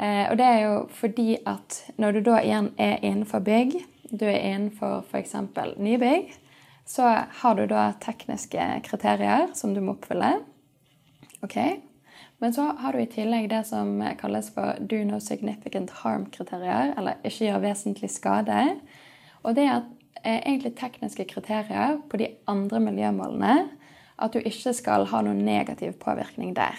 Eh, 0.02 0.28
og 0.28 0.38
det 0.38 0.46
er 0.50 0.62
jo 0.66 0.76
fordi 0.98 1.38
at 1.48 1.80
når 2.02 2.18
du 2.18 2.22
da 2.28 2.42
igjen 2.42 2.72
er 2.78 3.00
innenfor 3.00 3.44
bygg, 3.46 3.80
du 4.12 4.26
er 4.28 4.42
innenfor 4.42 5.06
f.eks. 5.08 5.36
nybygg, 5.78 6.34
så 6.86 7.08
har 7.42 7.56
du 7.56 7.64
da 7.70 7.92
tekniske 8.02 8.66
kriterier 8.84 9.54
som 9.56 9.76
du 9.76 9.80
må 9.80 9.96
oppfylle. 9.96 10.42
Ok? 11.46 11.58
Men 12.42 12.54
så 12.54 12.62
har 12.82 12.94
du 12.94 13.02
i 13.02 13.10
tillegg 13.10 13.50
det 13.52 13.64
som 13.70 14.00
kalles 14.18 14.50
for 14.54 14.80
do 14.80 15.04
no 15.06 15.20
significant 15.22 15.92
harm-kriterier, 16.02 16.96
eller 16.98 17.20
ikke 17.22 17.48
gjør 17.48 17.62
vesentlig 17.68 18.10
skade. 18.10 18.64
Og 19.44 19.56
det 19.58 19.68
er 19.68 19.84
eh, 20.24 20.40
egentlig 20.40 20.74
tekniske 20.80 21.28
kriterier 21.30 22.00
på 22.10 22.18
de 22.18 22.32
andre 22.50 22.82
miljømålene. 22.82 23.56
At 24.22 24.34
du 24.34 24.42
ikke 24.42 24.74
skal 24.78 25.08
ha 25.10 25.22
noen 25.26 25.46
negativ 25.46 25.94
påvirkning 26.02 26.56
der. 26.58 26.78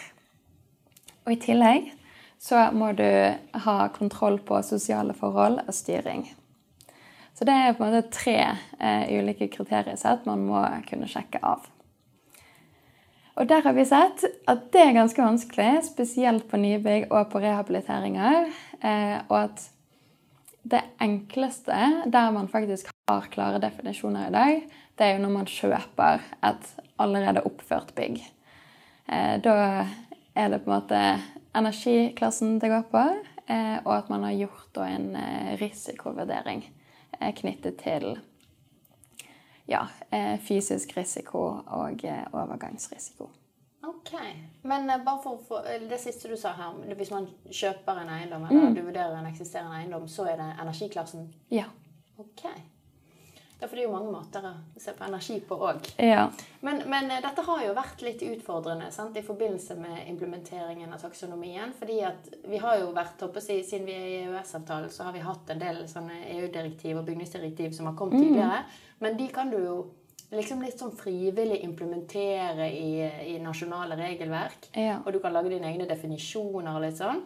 Og 1.26 1.36
i 1.36 1.40
tillegg 1.42 1.92
så 2.42 2.68
må 2.74 2.90
du 2.98 3.06
ha 3.64 3.76
kontroll 3.94 4.40
på 4.42 4.58
sosiale 4.66 5.14
forhold 5.14 5.60
og 5.62 5.74
styring. 5.74 6.26
Så 7.38 7.46
det 7.46 7.54
er 7.54 7.76
på 7.76 7.84
en 7.84 7.92
måte 7.92 8.10
tre 8.14 8.36
eh, 8.78 9.14
ulike 9.14 9.46
kriteriesett 9.50 10.26
man 10.26 10.42
må 10.46 10.62
kunne 10.90 11.08
sjekke 11.10 11.38
av. 11.42 11.70
Og 13.34 13.48
der 13.48 13.64
har 13.64 13.72
vi 13.72 13.84
sett 13.88 14.24
at 14.50 14.66
det 14.74 14.80
er 14.82 14.96
ganske 14.96 15.22
vanskelig, 15.24 15.84
spesielt 15.86 16.48
på 16.50 16.60
nybygg 16.60 17.08
og 17.08 17.30
på 17.32 17.40
rehabiliteringer. 17.40 18.50
Eh, 18.84 19.16
og 19.28 19.36
at 19.38 19.64
det 20.68 20.82
enkleste, 21.02 21.78
der 22.12 22.34
man 22.34 22.50
faktisk 22.52 22.92
har 23.08 23.30
klare 23.32 23.60
definisjoner 23.62 24.28
i 24.28 24.34
dag, 24.34 24.60
det 24.98 25.06
er 25.06 25.16
jo 25.16 25.22
når 25.24 25.34
man 25.38 25.48
kjøper 25.48 26.26
et 26.44 26.68
allerede 27.00 27.44
oppført 27.48 27.94
bygg. 27.96 28.20
Eh, 29.08 29.36
da 29.42 29.56
er 30.36 30.52
det 30.52 30.60
på 30.62 30.70
en 30.70 30.76
måte 30.76 31.00
energiklassen 31.56 32.58
det 32.60 32.70
går 32.72 32.84
på, 32.92 33.06
eh, 33.48 33.78
og 33.80 33.96
at 33.96 34.12
man 34.12 34.28
har 34.28 34.36
gjort 34.44 34.84
en 34.84 35.16
risikovurdering 35.60 36.66
er 37.20 37.34
knyttet 37.36 37.80
til 37.82 38.16
ja, 39.66 39.86
eh, 40.10 40.34
fysisk 40.40 40.96
risiko 40.96 41.38
og 41.66 42.04
eh, 42.04 42.24
overgangsrisiko. 42.32 43.30
Ok. 43.82 44.12
Men 44.62 44.90
eh, 44.90 45.04
bare 45.04 45.22
for, 45.22 45.40
for, 45.48 45.66
det 45.88 46.00
siste 46.00 46.28
du 46.28 46.36
sa 46.36 46.52
her, 46.58 46.94
hvis 46.94 47.10
man 47.10 47.28
kjøper 47.50 48.02
en 48.02 48.12
eiendom, 48.16 48.46
eller 48.50 48.68
mm. 48.68 48.74
du 48.74 48.82
vurderer 48.82 49.18
en 49.18 49.30
eksisterende 49.30 49.80
eiendom, 49.80 50.08
så 50.08 50.26
er 50.30 50.38
det 50.38 50.50
energiklassen? 50.62 51.34
Ja. 51.50 51.64
Ok. 52.18 52.46
Ja, 53.62 53.68
for 53.68 53.78
det 53.78 53.84
er 53.84 53.86
jo 53.86 53.94
mange 53.94 54.10
måter 54.10 54.42
å 54.42 54.80
se 54.82 54.90
på 54.98 55.04
energi 55.06 55.36
på 55.46 55.54
òg. 55.62 55.84
Ja. 56.02 56.24
Men, 56.66 56.80
men, 56.90 57.12
eh, 57.14 57.20
dette 57.22 57.44
har 57.46 57.60
jo 57.62 57.76
vært 57.76 58.00
litt 58.02 58.24
utfordrende 58.26 58.88
sant, 58.90 59.14
i 59.14 59.22
forbindelse 59.22 59.76
med 59.78 60.00
implementeringen 60.10 60.90
av 60.90 61.04
taksonomien. 61.04 61.70
fordi 61.78 62.00
at 62.02 62.26
vi 62.50 62.58
har 62.58 62.80
jo 62.80 62.90
vært, 62.90 63.22
håper 63.22 63.46
jeg, 63.46 63.62
Siden 63.68 63.86
vi 63.86 63.94
er 63.94 64.08
i 64.08 64.16
EØS-avtalen, 64.24 64.90
så 64.90 65.06
har 65.06 65.14
vi 65.14 65.22
hatt 65.22 65.50
en 65.54 65.62
del 65.62 65.78
sånne 65.86 66.18
EU-direktiv 66.40 66.98
og 66.98 67.06
bygningsdirektiv 67.06 67.70
som 67.76 67.86
har 67.86 67.94
kommet 67.94 68.18
mm. 68.18 68.24
tidligere. 68.24 68.64
Men 68.98 69.16
de 69.16 69.28
kan 69.28 69.50
du 69.50 69.58
jo 69.62 69.76
liksom 70.34 70.64
litt 70.66 70.82
sånn 70.82 70.96
frivillig 70.98 71.60
implementere 71.62 72.66
i, 72.66 72.90
i 73.30 73.38
nasjonale 73.38 73.94
regelverk. 74.00 74.72
Ja. 74.74 74.98
Og 75.04 75.12
du 75.12 75.20
kan 75.22 75.36
lage 75.36 75.54
dine 75.54 75.70
egne 75.70 75.86
definisjoner 75.86 76.74
og 76.74 76.82
litt 76.82 76.98
sånn. 76.98 77.22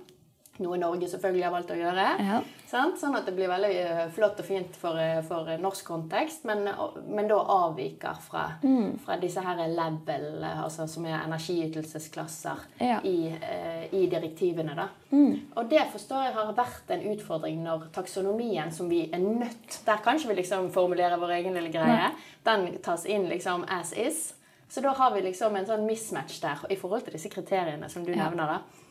Noe 0.65 0.79
Norge 0.81 1.09
selvfølgelig 1.11 1.45
har 1.45 1.53
valgt 1.55 1.73
å 1.75 1.79
gjøre. 1.79 2.05
Ja. 2.27 2.41
Sånn 2.67 3.15
at 3.15 3.29
det 3.29 3.35
blir 3.37 3.51
veldig 3.51 3.73
eh, 3.79 4.03
flott 4.15 4.41
og 4.43 4.47
fint 4.49 4.77
for, 4.79 4.99
eh, 4.99 5.21
for 5.27 5.49
norsk 5.63 5.87
kontekst, 5.87 6.47
men, 6.49 6.65
men, 7.07 7.29
da 7.31 7.39
avviker 7.57 8.19
fra, 8.25 8.47
mm. 8.63 8.97
fra 9.05 9.19
disse 9.23 9.43
her 9.45 9.63
level, 9.71 10.45
altså 10.49 10.89
som 10.91 11.07
er 11.07 11.21
energiytelsesklasser, 11.21 12.65
ja. 12.83 12.99
i, 13.07 13.31
eh, 13.35 13.85
i, 13.93 14.07
direktivene. 14.11 14.75
da. 14.79 14.89
Mm. 15.11 15.53
Og 15.55 15.69
det 15.71 15.85
forstår 15.93 16.29
jeg 16.29 16.37
har 16.39 16.55
vært 16.57 16.95
en 16.97 17.05
utfordring 17.13 17.61
når 17.65 17.91
taksonomien, 17.95 18.73
som 18.75 18.91
vi 18.91 19.05
er 19.13 19.23
nødt 19.23 19.83
Der 19.87 20.01
kan 20.03 20.19
vi 20.19 20.35
liksom 20.35 20.71
formulere 20.75 21.19
vår 21.21 21.37
egen 21.39 21.55
lille 21.55 21.71
greie. 21.71 22.09
Nei. 22.09 22.33
Den 22.47 22.67
tas 22.83 23.07
inn 23.07 23.29
liksom 23.31 23.65
as 23.69 23.93
is. 23.93 24.33
Så 24.69 24.81
da 24.81 24.91
har 24.99 25.15
vi 25.15 25.23
liksom 25.23 25.55
en 25.57 25.67
sånn 25.67 25.87
mismatch 25.87 26.41
der 26.43 26.65
i 26.71 26.77
forhold 26.79 27.07
til 27.07 27.15
disse 27.15 27.31
kriteriene 27.31 27.89
som 27.91 28.05
du 28.05 28.13
ja. 28.13 28.25
nevner. 28.25 28.57
da. 28.57 28.86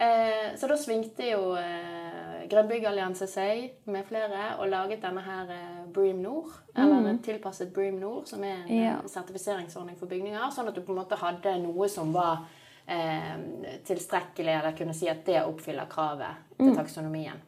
Eh, 0.00 0.56
så 0.56 0.66
da 0.66 0.76
svingte 0.80 1.26
jo 1.28 1.50
eh, 1.60 2.46
Grønbyggallianse 2.48 3.26
seg 3.28 3.84
med 3.92 4.06
flere 4.08 4.54
og 4.56 4.70
laget 4.72 5.02
denne 5.02 5.20
her 5.20 5.50
eh, 5.52 5.82
Bream 5.92 6.22
Nord. 6.24 6.54
Eller 6.72 7.04
mm. 7.04 7.18
tilpasset 7.26 7.74
Bream 7.74 7.98
Nord, 8.00 8.24
som 8.30 8.40
er 8.44 8.62
en 8.62 8.72
ja. 8.72 8.96
sertifiseringsordning 9.04 9.98
for 10.00 10.08
bygninger. 10.08 10.48
Sånn 10.56 10.72
at 10.72 10.78
du 10.78 10.80
på 10.86 10.94
en 10.94 11.02
måte 11.02 11.20
hadde 11.20 11.52
noe 11.60 11.90
som 11.92 12.14
var 12.16 12.46
eh, 12.88 13.36
tilstrekkelig, 13.84 14.56
eller 14.56 14.78
kunne 14.78 14.96
si 14.96 15.10
at 15.12 15.20
det 15.28 15.44
oppfyller 15.44 15.90
kravet 15.92 16.56
til 16.56 16.72
mm. 16.72 16.76
taksonomien. 16.80 17.46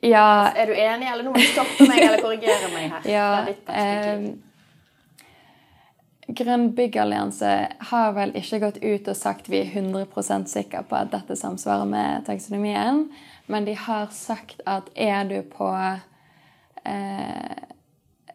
Ja. 0.00 0.48
Er 0.56 0.72
du 0.72 0.78
enig, 0.80 1.10
eller 1.12 1.26
nå 1.26 1.34
må 1.34 1.44
du 1.44 1.50
stoppe 1.50 1.90
meg 1.90 2.06
eller 2.06 2.24
korrigere 2.24 2.72
meg 2.72 2.88
her? 2.96 3.10
Ja, 3.12 3.28
Grønn 6.36 6.70
byggallianse 6.76 7.50
har 7.90 8.12
vel 8.14 8.32
ikke 8.38 8.60
gått 8.62 8.78
ut 8.82 9.08
og 9.10 9.16
sagt 9.18 9.48
vi 9.50 9.62
er 9.64 9.72
100% 9.72 10.50
sikre 10.50 10.84
på 10.86 10.98
at 10.98 11.10
dette 11.14 11.36
samsvarer 11.38 11.88
med 11.90 12.26
taksonomien, 12.28 13.06
men 13.50 13.66
de 13.66 13.74
har 13.74 14.12
sagt 14.14 14.62
at 14.68 14.90
er 14.94 15.24
du 15.26 15.40
på 15.50 15.70
eh, 16.84 17.64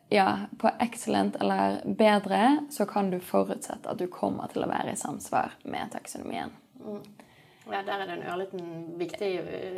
ja, 0.09 0.27
på 0.57 0.71
excellent 0.79 1.35
eller 1.35 1.81
bedre, 1.85 2.57
så 2.69 2.85
kan 2.85 3.11
du 3.11 3.19
forutsette 3.19 3.89
at 3.89 3.99
du 3.99 4.07
kommer 4.11 4.51
til 4.51 4.65
å 4.65 4.69
være 4.69 4.93
i 4.93 4.99
samsvar 4.99 5.55
med 5.63 5.93
taksonomien. 5.95 6.51
Mm. 6.81 7.01
Ja, 7.65 7.79
der 7.81 8.03
er 8.03 8.05
det 8.05 8.17
en 8.19 8.27
ørliten 8.29 8.67
viktig 8.99 9.31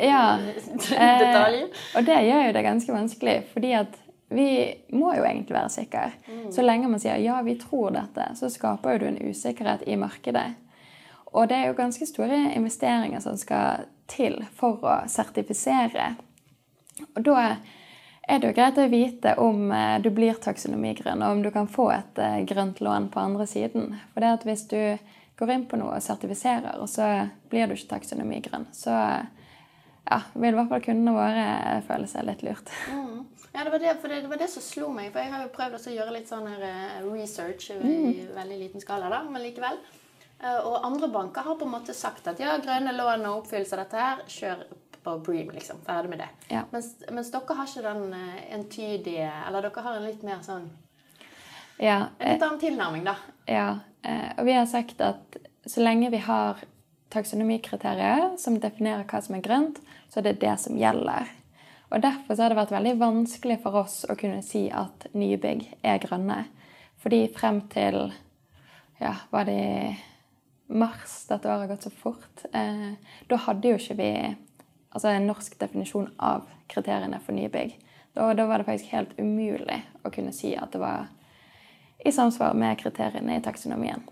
ja, 0.04 0.24
detalj. 0.92 1.62
Eh, 1.62 1.86
og 1.96 2.10
det 2.10 2.18
gjør 2.26 2.44
jo 2.50 2.58
det 2.58 2.66
ganske 2.66 2.96
vanskelig, 2.98 3.38
fordi 3.54 3.72
at 3.80 3.96
vi 4.30 4.76
må 4.92 5.14
jo 5.16 5.24
egentlig 5.24 5.56
være 5.56 5.72
sikre. 5.72 6.12
Mm. 6.28 6.52
Så 6.52 6.66
lenge 6.66 6.90
man 6.92 7.00
sier 7.00 7.22
ja, 7.24 7.40
vi 7.46 7.56
tror 7.60 7.94
dette, 7.96 8.30
så 8.36 8.50
skaper 8.52 8.96
jo 8.96 9.04
du 9.04 9.08
en 9.12 9.22
usikkerhet 9.30 9.88
i 9.88 9.96
markedet. 10.00 10.50
Og 11.32 11.48
det 11.50 11.58
er 11.58 11.70
jo 11.70 11.78
ganske 11.78 12.08
store 12.08 12.40
investeringer 12.56 13.24
som 13.24 13.38
skal 13.40 13.88
til 14.12 14.40
for 14.56 14.84
å 14.84 15.00
sertifisere. 15.12 16.16
Og 17.14 17.24
da 17.28 17.38
er 18.28 18.42
det 18.42 18.50
jo 18.50 18.56
greit 18.58 18.80
å 18.80 18.88
vite 18.92 19.36
om 19.40 19.72
eh, 19.72 20.00
du 20.04 20.10
blir 20.16 20.40
taksonomigrønn, 20.44 21.24
og 21.24 21.38
om 21.38 21.44
du 21.46 21.52
kan 21.56 21.70
få 21.72 21.90
et 21.96 22.20
eh, 22.20 22.42
grønt 22.48 22.82
lån 22.84 23.08
på 23.14 23.24
andre 23.24 23.48
siden. 23.48 23.94
For 24.12 24.24
det 24.24 24.34
at 24.40 24.48
hvis 24.48 24.66
du 24.72 24.80
går 25.40 25.54
inn 25.54 25.68
på 25.70 25.80
noe 25.80 26.00
og 26.00 26.04
sertifiserer, 26.04 26.80
og 26.82 26.90
så 26.92 27.30
blir 27.52 27.68
du 27.68 27.78
ikke 27.78 27.94
taksonomigrønn, 27.94 28.68
så 28.76 28.96
ja, 28.98 30.22
vil 30.34 30.52
i 30.52 30.58
hvert 30.58 30.72
fall 30.72 30.84
kundene 30.84 31.16
våre 31.16 31.48
føle 31.88 32.10
seg 32.10 32.28
litt 32.28 32.44
lurt. 32.48 32.72
Mm. 32.92 33.24
Ja, 33.58 33.64
det 33.64 33.70
var 33.70 33.80
det, 33.80 33.96
for 34.02 34.08
det, 34.08 34.22
det, 34.22 34.28
var 34.28 34.38
det 34.38 34.48
som 34.48 34.62
slo 34.62 34.88
meg. 34.94 35.08
For 35.10 35.24
jeg 35.24 35.34
har 35.34 35.46
jo 35.48 35.54
prøvd 35.56 35.78
å 35.80 35.94
gjøre 35.96 36.12
litt 36.14 36.30
sånn 36.30 36.46
her 36.46 36.66
eh, 36.68 36.98
research 37.10 37.72
i 37.74 37.78
mm. 37.80 38.36
veldig 38.36 38.58
liten 38.60 38.84
skala, 38.84 39.08
da, 39.10 39.24
men 39.26 39.42
likevel. 39.42 39.80
Eh, 40.44 40.60
og 40.60 40.86
andre 40.86 41.10
banker 41.10 41.48
har 41.48 41.58
på 41.58 41.66
en 41.66 41.74
måte 41.74 41.96
sagt 41.98 42.30
at 42.30 42.38
ja, 42.38 42.54
grønne 42.62 42.94
lån 42.94 43.26
og 43.26 43.40
oppfyllelse 43.40 43.74
av 43.74 43.82
dette 43.82 44.04
her, 44.04 44.22
kjør 44.30 44.62
på 45.08 45.16
Bream, 45.26 45.50
liksom. 45.56 45.80
Ferdig 45.88 46.12
med 46.14 46.22
det. 46.22 46.28
Ja. 46.54 46.62
Mens, 46.70 46.92
mens, 47.10 47.32
dere 47.34 47.58
har 47.58 47.72
ikke 47.72 47.86
den 47.88 48.14
eh, 48.20 48.44
entydige 48.60 49.32
Eller 49.48 49.66
dere 49.66 49.86
har 49.88 49.98
en 49.98 50.06
litt 50.06 50.28
mer 50.28 50.46
sånn 50.46 50.70
ja, 51.82 51.98
En 52.20 52.36
litt 52.36 52.46
annen 52.46 52.62
tilnærming, 52.62 53.10
da. 53.10 53.16
Ja. 53.50 53.68
Og 54.38 54.46
vi 54.46 54.54
har 54.54 54.70
sagt 54.70 55.02
at 55.02 55.42
så 55.66 55.82
lenge 55.82 56.14
vi 56.14 56.22
har 56.30 56.62
taksonomikriterier 57.14 58.38
som 58.38 58.62
definerer 58.62 59.06
hva 59.10 59.22
som 59.26 59.36
er 59.38 59.44
grønt, 59.46 59.82
så 60.14 60.22
er 60.22 60.30
det 60.30 60.40
det 60.46 60.56
som 60.62 60.78
gjelder. 60.78 61.34
Og 61.88 62.02
Derfor 62.04 62.36
har 62.36 62.52
det 62.52 62.60
vært 62.60 62.76
veldig 62.76 62.96
vanskelig 63.00 63.60
for 63.64 63.80
oss 63.84 64.02
å 64.10 64.16
kunne 64.20 64.42
si 64.44 64.66
at 64.74 65.08
nye 65.16 65.38
bygg 65.40 65.64
er 65.88 66.02
grønne. 66.04 66.42
Fordi 67.00 67.22
frem 67.32 67.62
til 67.72 68.10
ja, 69.00 69.14
var 69.32 69.48
det 69.48 69.96
mars 70.68 71.22
dette 71.30 71.48
året 71.48 71.64
har 71.64 71.72
gått 71.72 71.88
så 71.88 71.94
fort, 71.94 72.44
eh, 72.52 72.98
da 73.30 73.40
hadde 73.40 73.72
jo 73.72 73.80
ikke 73.80 73.96
vi 74.02 74.12
altså 74.90 75.14
en 75.14 75.28
norsk 75.30 75.56
definisjon 75.62 76.10
av 76.18 76.48
kriteriene 76.68 77.20
for 77.24 77.38
nye 77.38 77.52
bygg. 77.54 77.78
Da, 78.18 78.34
da, 78.34 78.48
var 78.50 78.60
det 78.60 78.68
faktisk 78.68 78.92
helt 78.92 79.14
umulig 79.20 79.78
å 80.04 80.12
kunne 80.12 80.34
si 80.36 80.56
at 80.58 80.74
det 80.74 80.82
var 80.82 81.08
i 82.04 82.12
samsvar 82.12 82.58
med 82.58 82.80
kriteriene 82.82 83.38
i 83.38 83.44
taksonomien. 83.46 84.04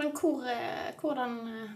Men 0.00 0.12
hvor, 0.16 0.42
eh, 0.48 0.90
hvordan 1.00 1.36
eh, 1.52 1.70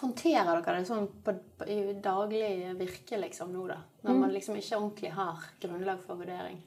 håndterer 0.00 0.50
dere 0.60 0.80
det 0.80 0.88
sånn 0.88 1.06
på, 1.24 1.34
på, 1.58 1.68
i 1.68 1.94
daglig 2.02 2.74
virke 2.78 3.20
liksom 3.20 3.52
nå, 3.54 3.66
da? 3.70 3.78
Når 4.06 4.18
man 4.22 4.34
liksom 4.34 4.58
ikke 4.58 4.78
ordentlig 4.78 5.12
har 5.16 5.46
grunnlag 5.62 6.02
for 6.06 6.20
vurdering? 6.20 6.58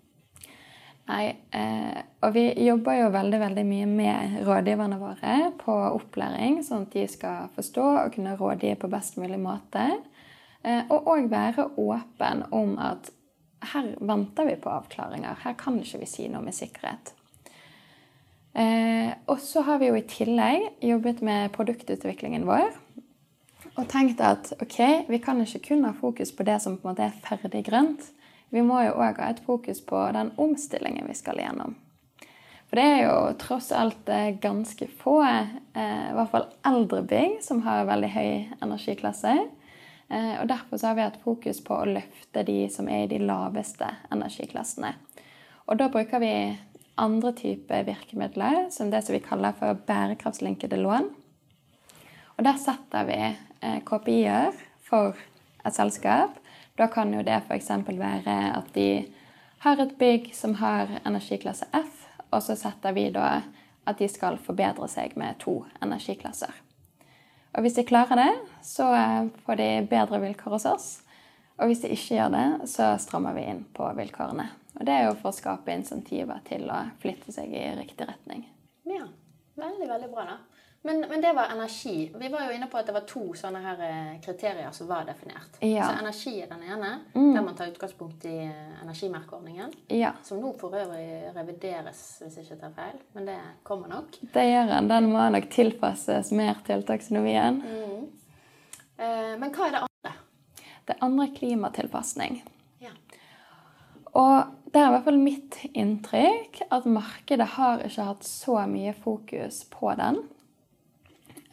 Nei, 1.04 1.24
eh, 1.52 2.00
og 2.24 2.32
vi 2.36 2.46
jobber 2.63 2.96
jo 2.96 3.10
veldig 3.12 3.40
veldig 3.42 3.63
mye 3.68 3.88
med 3.90 4.38
rådgiverne 4.48 5.00
våre 5.02 5.34
på 5.60 5.74
opplæring, 5.98 6.62
sånn 6.63 6.86
at 6.88 6.96
de 6.96 7.04
skal 7.12 7.50
forstå 7.58 7.88
og 8.06 8.13
kunne 8.16 8.38
rådgi 8.40 8.72
på 8.80 8.92
best 8.92 9.20
mulig 9.20 9.42
måte. 9.44 9.84
Eh, 10.63 10.86
og 10.88 11.10
òg 11.12 11.28
være 11.32 11.68
åpen 11.82 12.46
om 12.56 12.78
at 12.80 13.12
her 13.74 13.92
venter 14.00 14.48
vi 14.48 14.56
på 14.60 14.72
avklaringer. 14.72 15.44
Her 15.44 15.58
kan 15.60 15.75
ikke 15.80 16.04
vi 16.04 16.08
si 16.08 16.30
noe 16.32 16.44
med 16.46 16.56
sikkerhet. 16.56 17.13
Eh, 18.54 19.12
og 19.28 19.40
så 19.42 19.63
har 19.68 19.80
vi 19.82 19.90
jo 19.90 19.98
i 19.98 20.08
tillegg 20.08 20.86
jobbet 20.86 21.24
med 21.25 21.52
produktutviklingen 21.56 22.48
vår. 22.48 22.72
Og 23.74 23.88
tenkte 23.89 24.34
at 24.36 24.51
ok, 24.62 25.08
vi 25.10 25.20
kan 25.22 25.42
ikke 25.42 25.63
kun 25.70 25.86
ha 25.88 25.94
fokus 25.98 26.34
på 26.36 26.46
det 26.46 26.60
som 26.62 26.77
på 26.77 26.88
en 26.88 26.94
måte 26.94 27.08
er 27.08 27.15
ferdig 27.25 27.63
grønt. 27.70 28.06
Vi 28.53 28.62
må 28.62 28.84
jo 28.86 28.94
òg 29.01 29.18
ha 29.18 29.32
et 29.34 29.42
fokus 29.46 29.82
på 29.82 29.98
den 30.13 30.30
omstillingen 30.38 31.10
vi 31.10 31.18
skal 31.18 31.42
gjennom. 31.42 31.74
For 32.70 32.77
det 32.77 32.86
er 32.89 33.01
jo 33.08 33.18
tross 33.42 33.72
alt 33.74 34.08
eh, 34.10 34.36
ganske 34.42 34.88
få, 35.01 35.20
eh, 35.25 35.56
i 35.74 36.13
hvert 36.18 36.32
fall 36.32 36.48
eldre 36.65 37.01
bygg, 37.10 37.39
som 37.46 37.63
har 37.65 37.86
veldig 37.89 38.10
høy 38.13 38.30
energiklasse. 38.65 39.34
Eh, 40.10 40.36
og 40.42 40.48
Derfor 40.50 40.77
så 40.77 40.89
har 40.92 40.98
vi 40.98 41.06
hatt 41.06 41.20
fokus 41.22 41.63
på 41.65 41.77
å 41.77 41.89
løfte 41.89 42.46
de 42.46 42.60
som 42.74 42.89
er 42.89 43.06
i 43.06 43.12
de 43.12 43.20
laveste 43.22 43.89
energiklassene. 44.13 44.94
Og 45.70 45.77
da 45.82 45.89
bruker 45.94 46.22
vi 46.22 46.34
andre 47.01 47.34
typer 47.38 47.86
virkemidler, 47.88 48.68
som 48.74 48.89
det 48.94 49.01
som 49.06 49.15
vi 49.15 49.24
kaller 49.25 49.53
for 49.58 49.77
bærekraftslinkede 49.88 50.77
lån. 50.82 51.10
Og 52.38 52.46
der 52.46 52.58
setter 52.58 53.06
vi 53.06 53.20
eh, 53.63 53.79
KPI-er 53.88 54.51
for 54.84 55.17
et 55.63 55.75
selskap. 55.75 56.36
Da 56.77 56.89
kan 56.91 57.13
jo 57.13 57.24
det 57.24 57.39
f.eks. 57.48 57.70
være 57.88 58.38
at 58.58 58.74
de 58.75 59.05
har 59.63 59.79
et 59.79 59.96
bygg 59.98 60.34
som 60.36 60.58
har 60.60 60.91
energiklasse 61.05 61.70
F, 61.72 62.05
og 62.32 62.43
så 62.43 62.58
setter 62.60 62.96
vi 62.98 63.08
da 63.15 63.41
at 63.88 64.00
de 64.00 64.08
skal 64.12 64.39
forbedre 64.41 64.88
seg 64.91 65.15
med 65.20 65.39
to 65.43 65.62
energiklasser. 65.84 66.51
Og 67.53 67.62
hvis 67.62 67.77
de 67.77 67.86
klarer 67.86 68.17
det, 68.17 68.32
så 68.65 68.89
eh, 68.98 69.32
får 69.46 69.60
de 69.62 69.70
bedre 69.89 70.20
vilkår 70.24 70.58
hos 70.58 70.67
oss. 70.70 70.88
Og 71.62 71.70
hvis 71.70 71.84
de 71.84 71.91
ikke 71.93 72.17
gjør 72.17 72.32
det, 72.34 72.48
så 72.72 72.96
strammer 73.00 73.36
vi 73.38 73.46
inn 73.46 73.62
på 73.77 73.86
vilkårene. 73.98 74.48
Og 74.79 74.88
det 74.88 74.96
er 74.96 75.05
jo 75.05 75.17
for 75.20 75.29
å 75.29 75.38
skape 75.38 75.75
insentiver 75.75 76.41
til 76.48 76.65
å 76.74 76.79
flytte 77.03 77.34
seg 77.36 77.53
i 77.53 77.67
riktig 77.77 78.08
retning. 78.10 78.48
Ja, 78.89 79.05
veldig, 79.60 79.89
veldig 79.91 80.10
bra 80.15 80.25
da. 80.32 80.39
Men, 80.86 81.00
men 81.10 81.22
det 81.22 81.34
var 81.34 81.48
energi. 81.54 82.12
Vi 82.20 82.28
var 82.28 82.42
jo 82.44 82.56
inne 82.58 82.68
på 82.68 82.75
at 82.78 82.90
det 82.90 82.94
var 82.94 83.06
to 83.08 83.22
sånne 83.40 83.62
her 83.63 83.84
eh, 83.88 84.16
kriterier 84.24 84.72
som 84.75 84.90
var 84.90 85.06
definert. 85.08 85.56
Ja. 85.63 85.86
Så 85.88 86.02
energi 86.02 86.34
er 86.44 86.50
den 86.52 86.66
ene, 86.68 86.90
der 87.13 87.46
man 87.46 87.56
tar 87.56 87.70
utgangspunkt 87.72 88.25
i 88.28 88.34
eh, 88.50 88.82
energimerkeordningen. 88.84 89.72
Ja, 89.96 90.12
Som 90.28 90.42
nå 90.44 90.52
for 90.60 90.75
øvrig 90.75 91.32
revideres, 91.38 92.02
hvis 92.20 92.36
jeg 92.36 92.50
ikke 92.50 92.60
tar 92.66 92.74
feil. 92.75 93.00
Men 93.16 93.30
det 93.32 93.38
kommer 93.63 93.88
nok. 93.94 94.20
det 94.34 94.44
gjør 94.50 94.74
den. 94.74 94.92
Den 94.92 95.08
må 95.13 95.30
nok 95.38 95.48
tilpasses 95.56 96.34
mer 96.36 96.60
til 96.68 96.84
Mm. 97.63 98.04
Eh, 98.98 99.34
men 99.40 99.56
hva 99.56 99.70
er 99.70 99.78
det 99.78 99.86
andre? 99.88 100.13
Det 100.88 101.00
andre 101.02 101.30
er 101.30 101.36
klimatilpasning. 101.38 102.42
Ja. 102.84 102.92
Og 104.20 104.52
det 104.74 104.82
er 104.82 104.90
i 104.90 104.94
hvert 104.98 105.08
fall 105.08 105.18
mitt 105.22 105.58
inntrykk 105.72 106.62
at 106.74 106.86
markedet 106.86 107.48
har 107.56 107.88
ikke 107.88 108.12
hatt 108.12 108.28
så 108.28 108.60
mye 108.68 108.92
fokus 108.94 109.63
på 109.72 109.96
den. 109.96 110.25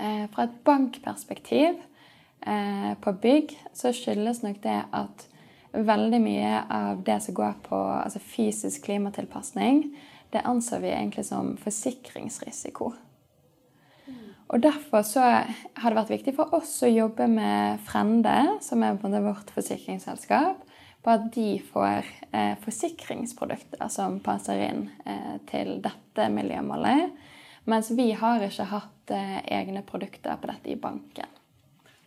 Eh, 0.01 0.25
fra 0.33 0.47
et 0.47 0.61
bankperspektiv 0.65 1.77
eh, 2.47 2.93
på 3.05 3.13
bygg 3.21 3.53
så 3.77 3.93
skyldes 3.93 4.41
nok 4.43 4.63
det 4.65 4.79
at 4.97 5.27
veldig 5.77 6.21
mye 6.25 6.55
av 6.73 7.03
det 7.07 7.19
som 7.23 7.37
går 7.37 7.61
på 7.69 7.77
altså 7.77 8.23
fysisk 8.25 8.89
klimatilpasning, 8.89 9.85
det 10.33 10.43
anser 10.49 10.81
vi 10.83 10.91
egentlig 10.95 11.27
som 11.29 11.53
forsikringsrisiko. 11.61 12.93
Og 14.51 14.63
Derfor 14.63 15.05
så 15.07 15.23
har 15.23 15.93
det 15.93 15.99
vært 15.99 16.11
viktig 16.11 16.35
for 16.35 16.55
oss 16.57 16.73
å 16.83 16.91
jobbe 16.91 17.29
med 17.31 17.79
Frende, 17.87 18.57
som 18.65 18.83
er 18.83 18.99
vårt 18.99 19.53
forsikringsselskap, 19.55 20.65
på 21.01 21.13
at 21.13 21.29
de 21.33 21.61
får 21.71 22.09
eh, 22.35 22.57
forsikringsprodukter 22.65 23.89
som 23.93 24.19
passer 24.25 24.65
inn 24.67 24.89
eh, 25.07 25.37
til 25.49 25.79
dette 25.85 26.27
miljømålet. 26.35 27.15
Mens 27.71 27.91
vi 27.95 28.11
har 28.19 28.43
ikke 28.43 28.67
hatt 28.73 29.13
eh, 29.15 29.37
egne 29.61 29.85
produkter 29.87 30.41
på 30.41 30.51
dette 30.51 30.73
i 30.73 30.79
banken. 30.81 31.37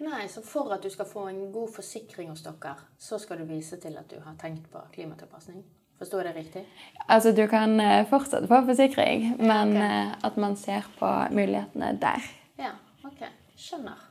Nei, 0.04 0.26
så 0.28 0.42
for 0.44 0.74
at 0.76 0.84
du 0.84 0.90
skal 0.92 1.08
få 1.08 1.28
en 1.30 1.46
god 1.54 1.70
forsikring 1.72 2.32
hos 2.34 2.44
dere, 2.44 2.74
så 3.00 3.20
skal 3.22 3.40
du 3.40 3.48
vise 3.48 3.78
til 3.80 3.96
at 4.00 4.10
du 4.12 4.18
har 4.20 4.36
tenkt 4.42 4.66
på 4.74 4.82
klimatilpasning? 4.96 5.62
Forstår 6.00 6.28
jeg 6.28 6.34
det 6.34 6.42
riktig? 6.42 6.64
Altså, 7.08 7.32
du 7.32 7.46
kan 7.48 7.78
eh, 7.80 8.02
fortsatt 8.10 8.50
få 8.50 8.64
forsikring, 8.68 9.38
men 9.40 9.78
okay. 9.78 9.86
eh, 9.86 10.16
at 10.28 10.40
man 10.42 10.58
ser 10.60 10.90
på 10.98 11.12
mulighetene 11.32 11.94
der. 12.02 12.28
Ja, 12.60 12.74
ok. 13.08 13.24
Skjønner. 13.56 14.02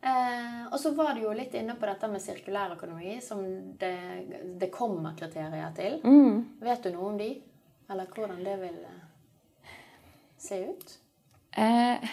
Eh, 0.00 0.62
og 0.72 0.78
så 0.82 0.90
var 0.96 1.14
du 1.14 1.22
jo 1.28 1.36
litt 1.36 1.54
inne 1.54 1.76
på 1.78 1.86
dette 1.86 2.10
med 2.10 2.24
sirkulærøkonomi, 2.24 3.20
som 3.22 3.44
det, 3.78 3.94
det 4.58 4.72
kommer 4.74 5.14
kriterier 5.18 5.70
til. 5.76 6.00
Vet 6.64 6.82
du 6.82 6.96
noe 6.96 7.12
om 7.12 7.20
de? 7.20 7.30
Eller 7.86 8.10
hvordan 8.10 8.42
det 8.42 8.56
vil 8.64 8.80
se 10.38 10.62
ut? 10.68 10.96
Eh, 11.56 12.08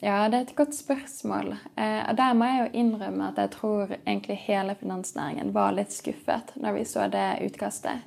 ja, 0.00 0.28
det 0.28 0.38
er 0.38 0.42
et 0.44 0.56
godt 0.56 0.74
spørsmål. 0.76 1.54
Eh, 1.76 2.02
og 2.08 2.16
der 2.18 2.34
må 2.36 2.44
jeg 2.44 2.60
jo 2.60 2.80
innrømme 2.82 3.30
at 3.30 3.38
jeg 3.40 3.50
tror 3.56 3.94
egentlig 3.98 4.36
hele 4.46 4.76
finansnæringen 4.80 5.54
var 5.54 5.74
litt 5.76 5.94
skuffet 5.94 6.52
når 6.56 6.78
vi 6.78 6.84
så 6.84 7.08
det 7.12 7.28
utkastet. 7.46 8.04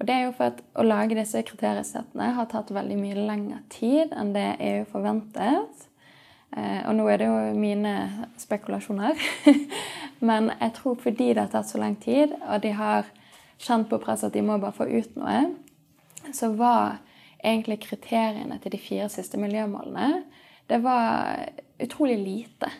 Og 0.00 0.06
det 0.08 0.14
er 0.14 0.22
jo 0.24 0.32
for 0.32 0.48
at 0.48 0.60
å 0.80 0.84
lage 0.86 1.16
disse 1.18 1.42
kriteriesettene 1.44 2.30
har 2.36 2.48
tatt 2.48 2.72
veldig 2.72 2.96
mye 2.96 3.20
lengre 3.20 3.58
tid 3.72 4.14
enn 4.16 4.32
det 4.32 4.54
EU 4.64 4.84
forventet. 4.88 5.88
Eh, 6.56 6.80
og 6.88 6.94
nå 6.96 7.08
er 7.10 7.20
det 7.20 7.28
jo 7.28 7.58
mine 7.60 7.94
spekulasjoner. 8.40 9.20
Men 10.28 10.52
jeg 10.54 10.72
tror 10.78 10.96
fordi 11.02 11.32
det 11.34 11.44
har 11.44 11.52
tatt 11.52 11.68
så 11.68 11.80
lang 11.80 11.98
tid, 12.00 12.32
og 12.48 12.62
de 12.64 12.72
har 12.76 13.08
kjent 13.60 13.90
på 13.90 14.00
presset 14.00 14.30
at 14.30 14.36
de 14.36 14.44
må 14.44 14.56
bare 14.60 14.76
få 14.76 14.88
ut 14.88 15.16
noe, 15.20 15.42
så 16.32 16.48
var 16.56 17.00
egentlig 17.42 17.80
kriteriene 17.82 18.58
til 18.62 18.72
de 18.74 18.78
fire 18.80 19.08
siste 19.12 19.40
miljømålene 19.40 20.22
det 20.70 20.78
var 20.78 21.48
utrolig 21.82 22.18
lite. 22.18 22.70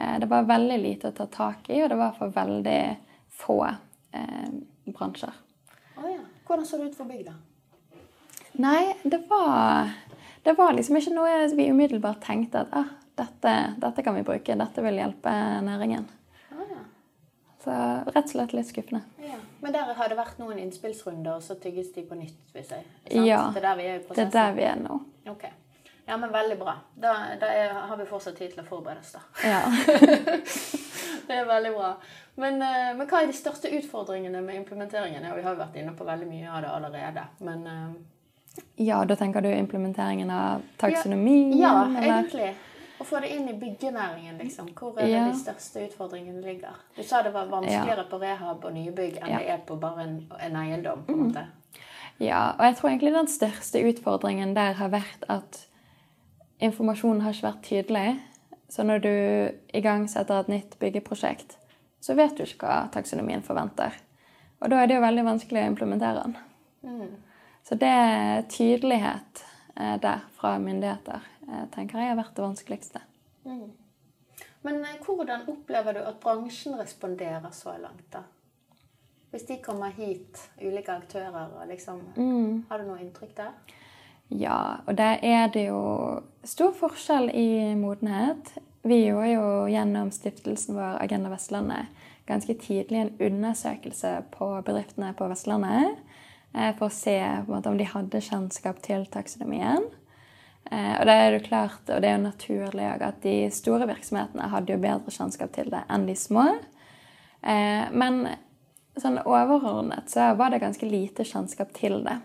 Eh, 0.00 0.18
Det 0.18 0.26
var 0.26 0.42
veldig 0.46 0.78
lite 0.78 1.08
å 1.08 1.12
ta 1.16 1.26
tak 1.26 1.70
i, 1.70 1.80
og 1.82 1.88
det 1.90 1.96
var 1.98 2.12
for 2.14 2.30
veldig 2.30 2.80
få 3.34 3.56
eh, 3.66 4.52
bransjer. 4.86 5.32
Oh, 5.96 6.06
ja. 6.06 6.20
Hvordan 6.46 6.66
så 6.66 6.78
det 6.78 6.92
ut 6.92 6.96
for 6.96 7.10
bygda? 7.10 7.34
Nei, 8.62 8.94
det 9.02 9.24
var, 9.28 9.90
det 10.42 10.54
var 10.56 10.72
liksom 10.76 11.00
ikke 11.00 11.16
noe 11.16 11.48
vi 11.58 11.66
umiddelbart 11.72 12.22
tenkte 12.24 12.62
at 12.62 12.76
ah, 12.78 12.94
dette, 13.18 13.56
dette 13.82 14.04
kan 14.06 14.14
vi 14.14 14.22
bruke, 14.22 14.54
dette 14.54 14.84
vil 14.86 15.00
hjelpe 15.02 15.34
næringen. 15.66 16.06
Å 16.54 16.68
ja. 16.70 16.84
Så 17.66 17.74
rett 18.14 18.22
og 18.22 18.30
slett 18.30 18.52
litt 18.54 18.68
skuffende. 18.68 19.02
ja. 19.26 19.38
Men 19.60 19.72
der 19.74 19.94
har 19.98 20.08
det 20.08 20.14
vært 20.14 20.38
noen 20.38 20.58
innspillsrunder, 20.62 21.40
og 21.40 21.42
så 21.42 21.56
tygges 21.58 21.88
de 21.96 22.04
på 22.06 22.14
nytt, 22.14 22.38
hvis 22.54 22.68
jeg 22.70 22.84
sant? 22.84 23.26
Ja, 23.26 23.50
Det 23.50 23.58
er 23.58 23.64
der 23.64 23.76
vi 23.80 23.86
er 23.90 23.96
i 23.96 24.02
Det 24.14 24.26
er 24.26 24.30
der 24.30 24.52
vi 24.54 24.62
er 24.62 24.76
nå. 24.78 25.00
Ok. 25.32 25.48
Ja, 26.06 26.16
men 26.16 26.30
veldig 26.30 26.58
bra. 26.60 26.76
Da, 26.94 27.14
da 27.40 27.46
er, 27.50 27.72
har 27.88 27.96
vi 27.98 28.06
fortsatt 28.06 28.36
tid 28.38 28.52
til 28.54 28.62
å 28.62 28.66
forberede 28.68 29.02
oss, 29.02 29.16
da. 29.16 29.24
Ja. 29.42 29.62
Det 31.26 31.34
er 31.34 31.46
veldig 31.48 31.72
bra. 31.74 31.88
Men, 32.38 32.60
eh, 32.62 32.92
men 32.94 33.08
hva 33.10 33.24
er 33.24 33.26
de 33.26 33.34
største 33.34 33.70
utfordringene 33.74 34.38
med 34.44 34.60
implementeringen? 34.60 35.24
Ja, 35.26 35.34
vi 35.34 35.42
har 35.42 35.56
jo 35.56 35.58
vært 35.58 35.80
inne 35.80 35.96
på 35.98 36.06
veldig 36.06 36.28
mye 36.30 36.52
av 36.52 36.62
det 36.62 36.70
allerede. 36.70 37.24
Men 37.48 37.66
eh, 37.66 38.62
ja, 38.86 39.00
da 39.04 39.16
tenker 39.18 39.42
du 39.42 39.50
implementeringen 39.50 40.30
av 40.30 40.62
taksonomi? 40.78 41.58
ja, 41.58 41.74
eller? 41.88 42.06
egentlig. 42.06 42.54
Å 43.00 43.04
få 43.04 43.20
det 43.20 43.28
inn 43.36 43.48
i 43.48 43.52
byggenæringen, 43.60 44.38
liksom. 44.40 44.68
Hvor 44.74 44.96
er 44.98 45.02
det 45.06 45.10
Ja. 45.12 45.24
de 45.28 45.38
største 45.38 45.82
utfordringene 45.88 46.40
ligger? 46.42 46.74
Du 46.96 47.02
sa 47.02 47.22
det 47.22 47.32
var 47.34 47.46
vanskeligere 47.46 48.08
på 48.08 48.20
rehab 48.20 48.64
og 48.64 48.72
nybygg 48.72 49.18
enn 49.22 49.28
Ja. 49.30 49.38
det 49.38 49.48
er 49.48 49.58
på 49.66 49.76
bare 49.80 50.02
en, 50.02 50.32
en 50.40 50.56
eiendom. 50.56 51.02
på 51.04 51.12
en 51.12 51.18
måte. 51.28 51.46
Ja, 52.20 52.52
og 52.58 52.60
jeg 52.64 52.76
tror 52.76 52.88
egentlig 52.90 53.12
den 53.12 53.26
største 53.28 53.82
utfordringen 53.84 54.54
der 54.54 54.72
har 54.72 54.88
vært 54.88 55.24
at 55.28 55.66
informasjonen 56.60 57.20
har 57.22 57.32
ikke 57.32 57.48
vært 57.50 57.62
tydelig. 57.62 58.20
Så 58.68 58.82
når 58.82 58.98
du 59.02 59.58
igangsetter 59.74 60.40
et 60.40 60.48
nytt 60.48 60.78
byggeprosjekt, 60.78 61.56
så 62.00 62.14
vet 62.16 62.36
du 62.36 62.42
ikke 62.44 62.66
hva 62.66 62.90
taksonomien 62.92 63.42
forventer. 63.42 63.92
Og 64.62 64.70
da 64.70 64.76
er 64.82 64.86
det 64.86 64.96
jo 64.96 65.02
veldig 65.04 65.24
vanskelig 65.24 65.62
å 65.62 65.66
implementere 65.70 66.22
den. 66.24 66.36
Så 67.66 67.74
det 67.78 67.88
er 67.88 68.42
tydelighet 68.48 69.44
eh, 69.76 69.96
der 70.00 70.20
fra 70.38 70.56
myndigheter 70.58 71.20
tenker 71.74 71.98
jeg 72.02 72.12
har 72.12 72.18
vært 72.18 72.34
det 72.36 72.44
vanskeligste. 72.44 73.02
Men 74.66 74.80
eh, 74.82 74.96
hvordan 75.04 75.46
opplever 75.48 75.94
du 75.94 76.00
at 76.02 76.20
bransjen 76.22 76.78
responderer 76.78 77.52
så 77.54 77.76
langt, 77.80 78.06
da? 78.12 78.24
Hvis 79.30 79.46
de 79.46 79.58
kommer 79.62 79.92
hit, 79.94 80.38
ulike 80.62 80.92
aktører, 80.94 81.50
og 81.60 81.68
liksom, 81.68 82.00
Mm. 82.16 82.64
har 82.68 82.78
du 82.78 82.84
noe 82.84 82.98
inntrykk 83.02 83.34
der? 83.36 83.52
Ja, 84.30 84.76
og 84.86 84.96
der 84.96 85.18
er 85.22 85.48
det 85.48 85.66
jo 85.68 86.22
stor 86.44 86.72
forskjell 86.72 87.30
i 87.34 87.74
modenhet. 87.74 88.58
Vi 88.82 89.06
gjorde 89.06 89.32
jo 89.32 89.66
gjennom 89.70 90.10
stiftelsen 90.10 90.74
vår 90.74 91.02
Agenda 91.02 91.30
Vestlandet 91.30 91.86
ganske 92.26 92.54
tidlig 92.54 93.00
en 93.00 93.16
undersøkelse 93.20 94.24
på 94.30 94.48
bedriftene 94.66 95.12
på 95.14 95.28
Vestlandet 95.30 95.96
eh, 96.54 96.72
for 96.78 96.88
å 96.88 96.92
se 96.94 97.18
måte, 97.46 97.70
om 97.70 97.78
de 97.78 97.84
hadde 97.84 98.20
kjennskap 98.20 98.82
til 98.82 99.06
taksonomien. 99.06 99.86
Eh, 99.86 100.05
og 100.72 101.04
det 101.06 101.14
er 101.14 101.34
jo 101.34 101.42
klart, 101.44 101.82
og 101.86 102.00
det 102.02 102.08
er 102.08 102.16
jo 102.16 102.24
naturlig 102.24 102.86
at 102.90 103.20
de 103.22 103.36
store 103.54 103.86
virksomhetene 103.86 104.48
hadde 104.50 104.74
jo 104.74 104.82
bedre 104.82 105.12
kjennskap 105.14 105.52
til 105.54 105.70
det 105.70 105.84
enn 105.92 106.08
de 106.08 106.16
små. 106.18 106.46
Eh, 107.46 107.86
men 107.92 108.24
sånn 108.98 109.20
overordnet 109.22 110.10
så 110.10 110.32
var 110.38 110.50
det 110.50 110.62
ganske 110.64 110.88
lite 110.88 111.26
kjennskap 111.28 111.72
til 111.76 112.00
det. 112.06 112.18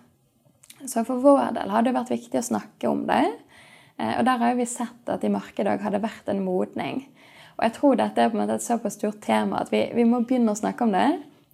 Så 0.90 1.04
for 1.06 1.22
vår 1.22 1.54
del 1.60 1.70
har 1.70 1.86
det 1.86 1.94
vært 1.94 2.14
viktig 2.14 2.40
å 2.40 2.48
snakke 2.48 2.90
om 2.90 3.06
det. 3.10 3.26
Eh, 3.98 4.18
Og 4.18 4.26
der 4.26 4.42
har 4.42 4.56
vi 4.58 4.66
sett 4.66 5.10
at 5.10 5.24
i 5.24 5.30
markedet 5.34 5.82
hadde 5.84 6.02
vært 6.02 6.32
en 6.32 6.44
modning. 6.46 7.06
Og 7.58 7.66
jeg 7.68 7.76
tror 7.78 8.00
dette 8.00 8.22
er 8.22 8.32
på 8.32 8.40
en 8.40 8.46
måte 8.46 8.58
et 8.58 8.66
såpass 8.66 8.98
stort 8.98 9.22
tema 9.22 9.62
at 9.62 9.70
vi, 9.72 9.84
vi 9.94 10.08
må 10.08 10.24
begynne 10.26 10.56
å 10.56 10.58
snakke 10.58 10.88
om 10.88 10.96
det. 10.96 11.10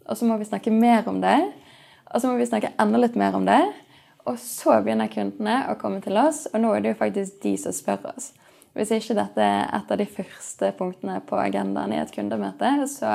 Og 0.07 0.15
så 0.15 0.27
må 0.29 0.37
vi 0.39 0.47
snakke 0.47 0.71
mer 0.71 1.07
om 1.09 1.19
det. 1.19 1.39
Og 2.13 2.21
så 2.21 2.29
må 2.29 2.37
vi 2.39 2.47
snakke 2.47 2.71
enda 2.79 3.01
litt 3.01 3.17
mer 3.19 3.35
om 3.35 3.43
det. 3.43 3.59
Og 4.27 4.39
så 4.41 4.75
begynner 4.83 5.11
kundene 5.11 5.61
å 5.71 5.77
komme 5.79 6.01
til 6.03 6.17
oss, 6.19 6.45
og 6.51 6.59
nå 6.59 6.73
er 6.75 6.83
det 6.83 6.91
jo 6.93 6.99
faktisk 6.99 7.39
de 7.45 7.53
som 7.61 7.75
spør 7.75 8.09
oss. 8.11 8.33
Hvis 8.77 8.91
ikke 8.93 9.15
dette 9.17 9.41
er 9.41 9.63
et 9.73 9.91
av 9.93 9.97
de 9.97 10.05
første 10.05 10.71
punktene 10.77 11.21
på 11.25 11.39
agendaen 11.41 11.95
i 11.95 12.01
et 12.01 12.11
kundemøte, 12.13 12.69
så 12.91 13.13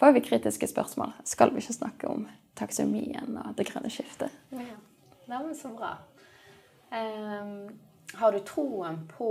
får 0.00 0.16
vi 0.16 0.24
kritiske 0.26 0.66
spørsmål. 0.72 1.12
Skal 1.28 1.52
vi 1.52 1.62
ikke 1.62 1.76
snakke 1.76 2.10
om 2.10 2.24
taksonomien 2.58 3.36
og 3.44 3.52
det 3.58 3.68
grønne 3.68 3.92
skiftet? 3.92 4.32
Ja. 4.50 4.80
det 5.28 5.38
men 5.44 5.54
så 5.54 5.70
bra. 5.76 5.94
Um, 6.90 7.70
har 8.18 8.32
du 8.32 8.40
troen 8.44 8.98
på 9.08 9.28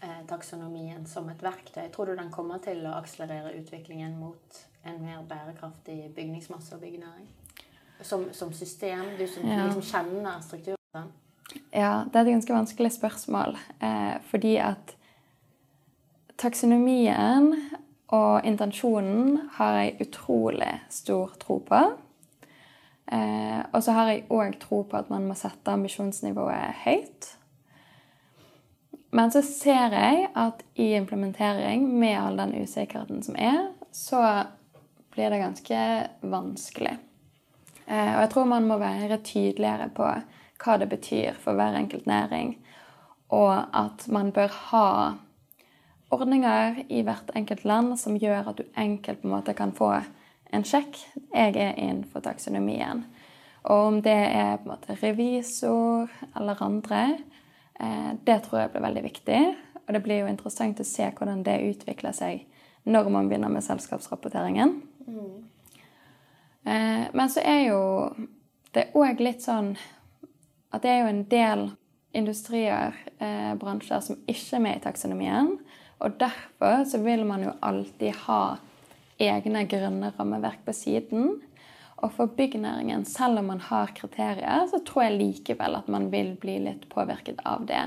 eh, 0.00 0.20
taksonomien 0.28 1.04
som 1.06 1.28
et 1.28 1.42
verktøy? 1.44 1.88
Tror 1.92 2.08
du 2.08 2.14
den 2.16 2.30
kommer 2.32 2.62
til 2.64 2.80
å 2.88 2.94
akselerere 2.96 3.52
utviklingen 3.58 4.14
mot 4.20 4.62
en 4.88 5.02
mer 5.02 5.20
bærekraftig 5.28 6.14
bygningsmasse 6.16 6.76
og 6.76 6.80
byggenæring? 6.80 7.26
Som, 8.02 8.28
som 8.32 8.52
system? 8.52 9.04
Du 9.18 9.26
som 9.26 9.48
Ja. 9.48 9.64
liksom 9.66 9.82
kjenner 9.82 10.40
strukturen? 10.42 11.12
Ja, 11.70 12.04
det 12.12 12.18
er 12.18 12.26
et 12.26 12.34
ganske 12.34 12.54
vanskelig 12.54 12.92
spørsmål. 12.92 13.56
Eh, 13.80 14.14
fordi 14.30 14.56
at 14.56 14.94
taksonomien 16.38 17.52
og 18.12 18.44
intensjonen 18.44 19.38
har 19.56 19.78
jeg 19.78 20.00
utrolig 20.06 20.72
stor 20.90 21.32
tro 21.40 21.58
på. 21.58 21.82
Eh, 23.12 23.60
og 23.72 23.82
så 23.84 23.92
har 23.92 24.10
jeg 24.10 24.26
òg 24.30 24.58
tro 24.60 24.82
på 24.82 24.96
at 24.96 25.10
man 25.10 25.26
må 25.28 25.34
sette 25.36 25.72
ambisjonsnivået 25.72 26.74
høyt. 26.84 27.36
Men 29.12 29.30
så 29.30 29.42
ser 29.44 29.92
jeg 29.92 30.28
at 30.34 30.62
i 30.80 30.94
implementering, 30.96 31.84
med 32.00 32.16
all 32.16 32.36
den 32.40 32.54
usikkerheten 32.62 33.22
som 33.22 33.36
er, 33.36 33.66
så 33.92 34.22
blir 35.12 35.28
det 35.30 35.42
ganske 35.42 35.80
vanskelig. 36.22 36.94
Eh, 37.86 38.14
og 38.14 38.20
jeg 38.20 38.30
tror 38.34 38.48
man 38.50 38.68
må 38.68 38.78
være 38.80 39.20
tydeligere 39.24 39.90
på 39.94 40.08
hva 40.62 40.78
det 40.78 40.88
betyr 40.92 41.38
for 41.42 41.58
hver 41.58 41.74
enkelt 41.74 42.06
næring, 42.06 42.56
og 43.34 43.52
at 43.74 44.06
man 44.12 44.30
bør 44.32 44.52
ha 44.70 44.88
ordninger 46.12 46.82
i 46.88 47.00
hvert 47.02 47.32
enkelt 47.36 47.64
land 47.64 47.96
som 47.98 48.18
gjør 48.20 48.52
at 48.52 48.58
du 48.60 48.64
enkelt 48.78 49.22
på 49.22 49.28
en 49.28 49.34
måte 49.34 49.54
kan 49.56 49.72
få 49.72 49.94
en 50.52 50.64
sjekk. 50.68 50.98
Jeg 51.32 51.56
er 51.56 51.78
innenfor 51.80 52.20
taksonomien. 52.20 53.06
Og 53.62 53.86
om 53.86 54.00
det 54.02 54.12
er 54.12 54.58
på 54.58 54.66
en 54.66 54.74
måte 54.74 54.98
revisor 55.00 56.10
eller 56.36 56.62
andre, 56.62 57.02
eh, 57.80 58.12
det 58.26 58.42
tror 58.44 58.60
jeg 58.60 58.72
blir 58.74 58.86
veldig 58.86 59.04
viktig. 59.04 59.42
Og 59.86 59.94
det 59.94 60.02
blir 60.02 60.22
jo 60.22 60.30
interessant 60.30 60.80
å 60.80 60.86
se 60.86 61.08
hvordan 61.10 61.42
det 61.46 61.62
utvikler 61.70 62.12
seg 62.12 62.44
når 62.84 63.08
man 63.14 63.28
begynner 63.30 63.48
med 63.52 63.64
selskapsrapporteringen. 63.64 64.80
Eh, 65.08 65.61
men 66.62 67.30
så 67.32 67.42
er 67.42 67.64
jo 67.66 67.80
det 68.72 68.92
òg 68.96 69.20
litt 69.20 69.42
sånn 69.44 69.74
at 70.72 70.84
det 70.84 70.90
er 70.92 71.00
jo 71.02 71.10
en 71.10 71.24
del 71.28 71.64
industrier, 72.16 72.96
eh, 73.18 73.54
bransjer, 73.60 74.00
som 74.00 74.20
ikke 74.28 74.56
er 74.56 74.64
med 74.64 74.76
i 74.76 74.84
taksonomien. 74.84 75.56
Og 76.00 76.18
derfor 76.20 76.84
så 76.88 77.00
vil 77.02 77.24
man 77.28 77.44
jo 77.44 77.54
alltid 77.62 78.14
ha 78.26 78.58
egne 79.22 79.64
grønne 79.68 80.12
rammeverk 80.18 80.64
på 80.66 80.74
siden. 80.76 81.40
Og 82.02 82.12
for 82.16 82.26
byggnæringen, 82.26 83.04
selv 83.06 83.38
om 83.38 83.52
man 83.52 83.60
har 83.60 83.92
kriterier, 83.94 84.66
så 84.70 84.82
tror 84.84 85.04
jeg 85.06 85.18
likevel 85.18 85.76
at 85.78 85.88
man 85.88 86.10
vil 86.12 86.34
bli 86.40 86.58
litt 86.58 86.88
påvirket 86.90 87.40
av 87.46 87.66
det. 87.66 87.84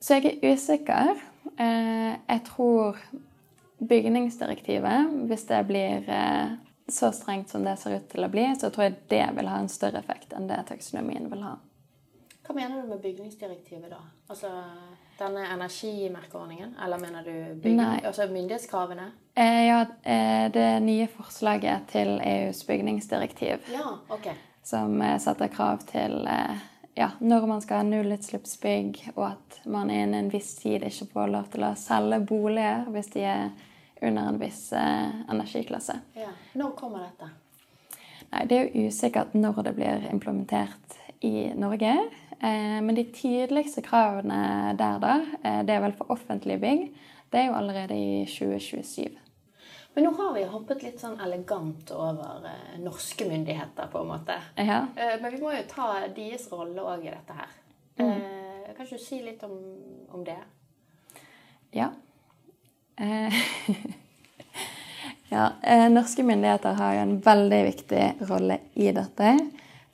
Så 0.00 0.16
jeg 0.16 0.38
er 0.38 0.54
usikker. 0.54 1.16
Eh, 1.58 2.14
jeg 2.28 2.44
tror 2.46 2.96
bygningsdirektivet, 3.80 5.26
hvis 5.26 5.44
det 5.48 5.66
blir 5.66 6.08
eh, 6.08 6.56
så 6.90 7.12
strengt 7.12 7.48
som 7.52 7.64
det 7.64 7.76
ser 7.80 7.96
ut 7.96 8.08
til 8.12 8.24
å 8.24 8.30
bli, 8.32 8.46
så 8.60 8.70
tror 8.70 8.88
jeg 8.88 8.96
det 9.12 9.26
vil 9.36 9.48
ha 9.50 9.58
en 9.62 9.68
større 9.72 10.02
effekt 10.02 10.32
enn 10.36 10.48
det 10.50 10.62
taksonomien 10.68 11.28
vil 11.32 11.42
ha. 11.46 11.56
Hva 12.46 12.54
mener 12.56 12.82
du 12.82 12.88
med 12.90 13.02
bygningsdirektivet, 13.04 13.90
da? 13.92 14.00
Altså 14.28 14.48
denne 15.20 15.44
energimerkeordningen? 15.54 16.72
Eller 16.84 16.98
mener 16.98 17.22
du 17.22 17.60
bygning, 17.62 18.00
altså 18.04 18.26
myndighetskravene? 18.26 19.10
Eh, 19.34 19.66
ja, 19.68 19.80
eh, 20.02 20.48
det 20.52 20.82
nye 20.82 21.06
forslaget 21.12 21.86
til 21.92 22.16
EUs 22.24 22.64
bygningsdirektiv, 22.66 23.70
Ja, 23.72 23.92
ok. 24.08 24.26
som 24.62 25.00
eh, 25.02 25.18
setter 25.22 25.48
krav 25.48 25.84
til 25.86 26.26
eh, 26.26 26.58
ja, 26.98 27.10
når 27.20 27.46
man 27.46 27.62
skal 27.62 27.76
ha 27.76 27.86
nullutslippsbygg, 27.86 29.12
og 29.14 29.26
at 29.30 29.60
man 29.70 29.90
innen 29.90 30.14
en 30.14 30.30
viss 30.32 30.56
tid 30.58 30.82
ikke 30.84 31.06
får 31.12 31.30
lov 31.36 31.50
til 31.52 31.64
å 31.68 31.74
selge 31.78 32.18
boliger 32.26 32.88
hvis 32.90 33.12
de 33.14 33.20
er 33.30 33.50
under 34.02 34.28
en 34.28 34.40
viss 34.40 34.72
eh, 34.72 35.30
energiklasse. 35.30 35.98
Ja. 36.14 36.32
Når 36.58 36.74
kommer 36.78 37.06
dette? 37.06 37.30
Nei, 38.30 38.44
Det 38.46 38.58
er 38.58 38.66
jo 38.68 38.88
usikkert 38.88 39.34
når 39.34 39.62
det 39.66 39.76
blir 39.78 40.10
implementert 40.10 40.98
i 41.20 41.50
Norge. 41.54 41.94
Eh, 42.40 42.78
men 42.80 42.94
de 42.96 43.04
tydeligste 43.12 43.82
kravene 43.84 44.74
der, 44.78 45.00
da, 45.02 45.16
eh, 45.42 45.62
det 45.66 45.74
er 45.74 45.82
vel 45.84 45.96
for 45.98 46.12
offentlige 46.14 46.60
bygg, 46.62 46.86
det 47.30 47.40
er 47.40 47.50
jo 47.50 47.58
allerede 47.58 47.96
i 47.96 48.24
2027. 48.26 49.18
Men 49.94 50.04
nå 50.06 50.12
har 50.16 50.34
vi 50.34 50.44
hoppet 50.46 50.84
litt 50.86 51.00
sånn 51.02 51.18
elegant 51.20 51.90
over 51.90 52.46
norske 52.78 53.26
myndigheter, 53.26 53.88
på 53.90 54.04
en 54.04 54.12
måte. 54.12 54.36
Ja. 54.56 54.84
Eh, 54.94 55.16
men 55.20 55.34
vi 55.34 55.42
må 55.42 55.52
jo 55.54 55.64
ta 55.68 55.92
deres 56.14 56.46
rolle 56.52 56.84
òg 56.94 57.04
i 57.04 57.10
dette 57.10 57.36
her. 57.40 57.56
Eh, 58.00 58.70
kan 58.76 58.86
ikke 58.86 58.96
du 58.96 59.02
si 59.02 59.18
litt 59.22 59.42
om, 59.44 59.56
om 60.14 60.22
det? 60.24 60.38
Ja. 61.74 61.90
Eh, 63.00 63.34
ja 65.28 65.52
eh, 65.62 65.86
norske 65.88 66.22
myndigheter 66.22 66.76
har 66.76 66.94
jo 66.94 67.04
en 67.06 67.14
veldig 67.24 67.60
viktig 67.64 68.04
rolle 68.28 68.58
i 68.74 68.90
dette. 68.92 69.36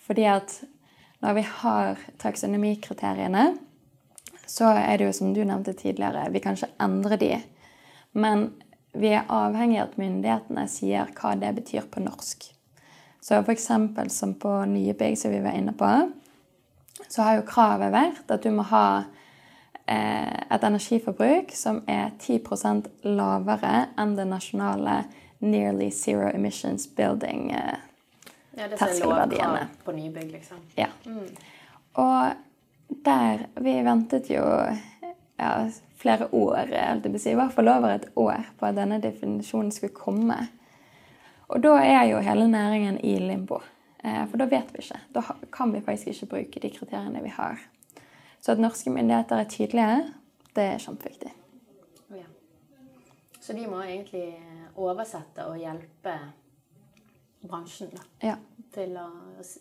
Fordi 0.07 0.27
at 0.31 0.57
når 1.23 1.39
vi 1.39 1.45
har 1.61 2.03
taksonomikriteriene, 2.23 3.47
så 4.47 4.73
er 4.75 4.99
det 4.99 5.09
jo 5.09 5.15
som 5.17 5.33
du 5.35 5.43
nevnte 5.45 5.75
tidligere, 5.75 6.29
vi 6.31 6.43
kan 6.43 6.59
ikke 6.59 6.75
endre 6.83 7.19
de. 7.19 7.33
Men 8.15 8.49
vi 8.97 9.13
er 9.15 9.31
avhengig 9.33 9.81
av 9.81 9.91
at 9.91 9.99
myndighetene 10.01 10.67
sier 10.71 11.11
hva 11.19 11.35
det 11.39 11.55
betyr 11.59 11.89
på 11.91 12.03
norsk. 12.05 12.47
Så 13.21 13.41
f.eks. 13.43 13.69
som 14.15 14.35
på 14.39 14.53
nye 14.71 14.95
bygg, 14.95 15.19
som 15.19 15.35
vi 15.35 15.43
var 15.43 15.59
inne 15.59 15.75
på, 15.77 15.91
så 17.09 17.23
har 17.23 17.39
jo 17.39 17.49
kravet 17.49 17.93
vært 17.93 18.31
at 18.31 18.43
du 18.43 18.53
må 18.55 18.67
ha 18.71 18.87
et 19.87 20.65
energiforbruk 20.67 21.53
som 21.55 21.83
er 21.87 22.11
10% 22.19 22.89
lavere 23.07 23.87
enn 23.99 24.17
det 24.19 24.27
nasjonale 24.27 25.05
Nearly 25.45 25.91
Zero 25.95 26.31
Emissions 26.35 26.89
Building. 26.97 27.53
Eh, 27.53 27.79
Ja, 28.57 28.67
lovkrav 29.05 29.59
på 29.85 29.93
nybygg, 29.93 30.31
liksom. 30.33 30.57
ja. 30.75 30.87
Og 31.93 32.31
der 33.05 33.47
Vi 33.55 33.83
ventet 33.83 34.31
jo 34.31 34.45
ja, 35.39 35.69
flere 35.97 36.29
år, 36.33 36.73
si, 37.19 37.31
i 37.31 37.35
hvert 37.35 37.53
fall 37.53 37.69
over 37.69 37.95
et 37.95 38.09
år, 38.17 38.47
på 38.59 38.67
at 38.67 38.77
denne 38.77 39.01
definisjonen 39.03 39.73
skulle 39.73 39.93
komme. 39.93 40.49
Og 41.49 41.63
da 41.63 41.77
er 41.83 42.05
jo 42.11 42.19
hele 42.19 42.49
næringen 42.49 43.01
i 43.05 43.19
limbo. 43.19 43.61
Eh, 44.05 44.25
for 44.31 44.39
da 44.39 44.45
vet 44.45 44.73
vi 44.73 44.79
ikke. 44.79 45.01
Da 45.15 45.23
kan 45.53 45.73
vi 45.73 45.81
faktisk 45.81 46.07
ikke 46.07 46.27
bruke 46.27 46.61
de 46.61 46.71
kriteriene 46.71 47.23
vi 47.23 47.29
har. 47.29 47.61
Så 48.47 48.55
at 48.55 48.61
norske 48.63 48.91
myndigheter 48.95 49.41
er 49.43 49.49
tydelige, 49.51 49.95
det 50.55 50.65
er 50.71 50.79
kjempeviktig. 50.79 51.33
Ja. 52.15 52.29
Så 53.43 53.57
de 53.59 53.65
må 53.67 53.81
egentlig 53.83 54.29
oversette 54.79 55.49
og 55.51 55.57
hjelpe 55.59 56.13
bransjen 57.43 57.91
da, 57.91 58.05
Ja. 58.23 58.37
til 58.75 58.95
å, 59.03 59.09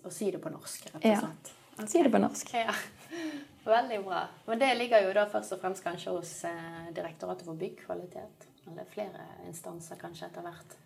å 0.05 0.11
si 0.13 0.29
det 0.29 0.41
på 0.43 0.53
norsk, 0.53 0.85
rett 0.93 1.01
og 1.01 1.09
Ja. 1.09 1.17
Okay. 1.17 1.87
Si 1.89 2.03
det 2.05 2.11
på 2.13 2.21
norsk. 2.21 2.53
Ja. 2.53 2.75
Veldig 3.65 4.03
bra. 4.05 4.21
Men 4.45 4.61
det 4.61 4.69
ligger 4.77 5.01
jo 5.07 5.13
da 5.17 5.25
først 5.33 5.57
og 5.57 5.63
fremst 5.65 5.83
kanskje 5.83 6.13
hos 6.13 6.35
eh, 6.45 6.91
Direktoratet 6.93 7.49
for 7.49 7.57
byggkvalitet. 7.57 8.45
Eller 8.69 8.85
flere 8.85 9.25
instanser 9.47 9.97
kanskje 9.97 10.29
etter 10.29 10.45
hvert. 10.45 10.77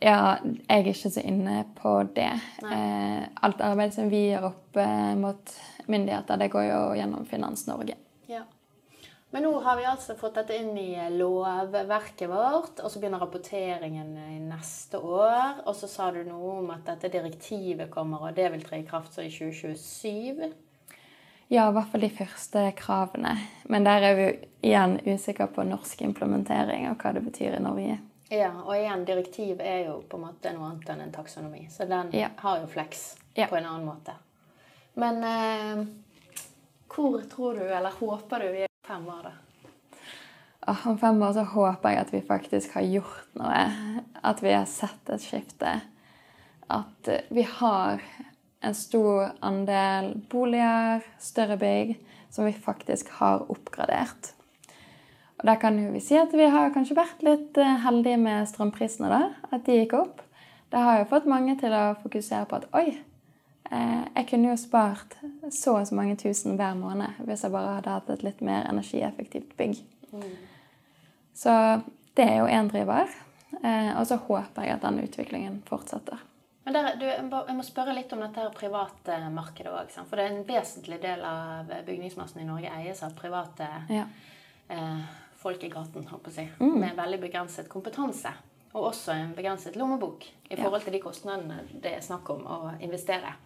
Ja, 0.00 0.36
jeg 0.42 0.64
er 0.68 0.88
ikke 0.90 1.10
så 1.12 1.22
inne 1.22 1.60
på 1.78 1.94
det. 2.16 2.32
Eh, 2.64 3.22
alt 3.46 3.62
arbeid 3.64 3.94
som 3.94 4.10
vi 4.10 4.26
gjør 4.30 4.50
opp 4.50 4.80
eh, 4.80 5.14
mot 5.18 5.54
myndigheter, 5.86 6.40
det 6.40 6.50
går 6.52 6.66
jo 6.68 6.80
gjennom 6.98 7.24
Finans 7.28 7.66
Norge. 7.68 7.96
Ja. 8.28 8.42
Men 9.34 9.46
nå 9.48 9.52
har 9.64 9.76
vi 9.76 9.86
altså 9.90 10.14
fått 10.14 10.36
dette 10.38 10.54
inn 10.54 10.76
i 10.78 10.92
lovverket 11.10 12.28
vårt, 12.30 12.78
og 12.78 12.90
så 12.90 13.00
begynner 13.00 13.22
rapporteringen 13.24 14.12
i 14.30 14.36
neste 14.44 15.00
år. 15.00 15.64
Og 15.64 15.74
så 15.74 15.90
sa 15.90 16.10
du 16.14 16.20
noe 16.22 16.60
om 16.60 16.70
at 16.70 16.84
dette 16.86 17.10
direktivet 17.16 17.90
kommer, 17.90 18.28
og 18.28 18.36
det 18.36 18.52
vil 18.52 18.62
tre 18.62 18.84
i 18.84 18.86
kraft 18.86 19.16
så 19.16 19.24
i 19.24 19.32
2027. 19.34 20.52
Ja, 21.50 21.66
i 21.66 21.74
hvert 21.74 21.90
fall 21.90 22.06
de 22.06 22.14
første 22.14 22.62
kravene. 22.78 23.34
Men 23.66 23.86
der 23.86 24.06
er 24.06 24.16
vi 24.16 24.28
jo 24.28 24.32
igjen 24.70 24.96
usikre 25.02 25.48
på 25.50 25.66
norsk 25.66 26.06
implementering 26.06 26.86
og 26.92 27.02
hva 27.02 27.12
det 27.16 27.24
betyr 27.26 27.58
i 27.58 27.64
Norge. 27.64 27.98
Ja, 28.32 28.50
og 28.64 28.72
igjen, 28.76 29.04
direktiv 29.04 29.60
er 29.60 29.84
jo 29.86 29.98
på 30.08 30.16
en 30.16 30.24
måte 30.26 30.52
noe 30.54 30.70
annet 30.70 30.88
enn 30.94 31.00
en 31.04 31.12
taksonomi. 31.12 31.66
Så 31.70 31.84
den 31.88 32.10
Ja. 32.12 32.28
har 32.38 32.60
jo 32.60 32.66
flex 32.66 33.16
Ja. 33.36 33.46
på 33.46 33.56
en 33.56 33.66
annen 33.66 33.86
måte. 33.86 34.14
Men 34.96 35.24
eh, 35.24 35.86
hvor 36.88 37.20
tror 37.28 37.54
du, 37.58 37.64
eller 37.68 37.90
håper 37.90 38.38
du, 38.40 38.52
vi 38.52 38.62
er 38.62 38.68
om 38.70 38.88
fem 38.88 39.06
år, 39.08 39.22
da? 39.22 39.32
Oh, 40.66 40.86
Om 40.88 40.98
fem 40.98 41.22
år 41.22 41.32
så 41.32 41.42
håper 41.44 41.88
jeg 41.90 41.98
at 42.00 42.12
vi 42.14 42.20
faktisk 42.22 42.72
har 42.74 42.82
gjort 42.82 43.34
noe. 43.34 43.64
At 44.24 44.40
vi 44.42 44.52
har 44.52 44.64
sett 44.64 45.10
et 45.12 45.20
skifte. 45.20 45.80
At 46.70 47.08
eh, 47.08 47.20
vi 47.30 47.42
har 47.42 48.00
en 48.62 48.74
stor 48.74 49.32
andel 49.42 50.14
boliger, 50.30 51.02
større 51.18 51.58
bygg, 51.60 51.98
som 52.30 52.44
vi 52.46 52.52
faktisk 52.52 53.10
har 53.18 53.44
oppgradert. 53.50 54.33
Og 55.44 55.48
der 55.50 55.58
kan 55.60 55.76
vi 55.92 56.00
si 56.00 56.16
at 56.16 56.32
vi 56.32 56.46
har 56.48 56.70
kanskje 56.72 56.96
vært 56.96 57.20
litt 57.26 57.58
eh, 57.60 57.74
heldige 57.84 58.16
med 58.16 58.46
strømprisene, 58.48 59.10
da. 59.12 59.18
At 59.52 59.66
de 59.66 59.74
gikk 59.82 59.92
opp. 59.98 60.22
Det 60.72 60.80
har 60.80 61.02
jo 61.02 61.08
fått 61.10 61.26
mange 61.28 61.52
til 61.60 61.74
å 61.76 61.82
fokusere 62.00 62.46
på 62.48 62.56
at 62.62 62.64
oi, 62.72 62.94
eh, 63.68 64.04
jeg 64.16 64.28
kunne 64.30 64.48
jo 64.54 64.56
spart 64.56 65.18
så 65.52 65.74
og 65.82 65.84
så 65.86 65.94
mange 65.98 66.16
tusen 66.16 66.56
hver 66.56 66.72
måned 66.80 67.20
hvis 67.28 67.44
jeg 67.44 67.52
bare 67.52 67.74
hadde 67.76 67.92
hatt 67.92 68.08
et 68.14 68.24
litt 68.24 68.40
mer 68.40 68.64
energieffektivt 68.72 69.52
bygg. 69.60 69.76
Så 71.36 71.52
det 72.16 72.24
er 72.24 72.38
jo 72.40 72.46
én 72.48 72.70
driver. 72.72 73.12
Eh, 73.60 73.90
og 74.00 74.06
så 74.08 74.16
håper 74.24 74.64
jeg 74.64 74.74
at 74.78 74.82
den 74.82 75.02
utviklingen 75.04 75.60
fortsetter. 75.68 76.18
Men 76.64 76.74
der, 76.78 76.94
du, 76.96 77.04
jeg 77.04 77.24
må- 77.28 77.62
spørre 77.62 77.92
litt 77.94 78.12
om 78.16 78.20
dette 78.24 78.48
private 78.56 79.18
markedet 79.30 79.68
òg. 79.72 79.90
For 80.08 80.16
det 80.16 80.24
er 80.24 80.32
en 80.38 80.46
vesentlig 80.48 81.02
del 81.02 81.20
av 81.28 81.68
bygningsmassen 81.86 82.40
i 82.40 82.46
Norge 82.48 82.72
eies 82.80 83.02
av 83.04 83.12
private 83.14 83.68
Ja. 83.92 84.06
eh, 84.70 85.04
folk 85.44 85.62
i 85.64 85.70
gaten, 85.72 86.08
håper 86.08 86.40
jeg, 86.40 86.50
mm. 86.58 86.74
Med 86.80 86.96
veldig 86.96 87.20
begrenset 87.20 87.68
kompetanse. 87.68 88.32
Og 88.74 88.88
også 88.88 89.14
en 89.14 89.34
begrenset 89.36 89.76
lommebok 89.78 90.24
i 90.50 90.56
forhold 90.56 90.82
til 90.82 90.96
de 90.96 91.02
kostnadene 91.02 91.60
det 91.70 91.92
er 91.94 92.02
snakk 92.02 92.30
om 92.34 92.42
å 92.42 92.58
investere. 92.82 93.36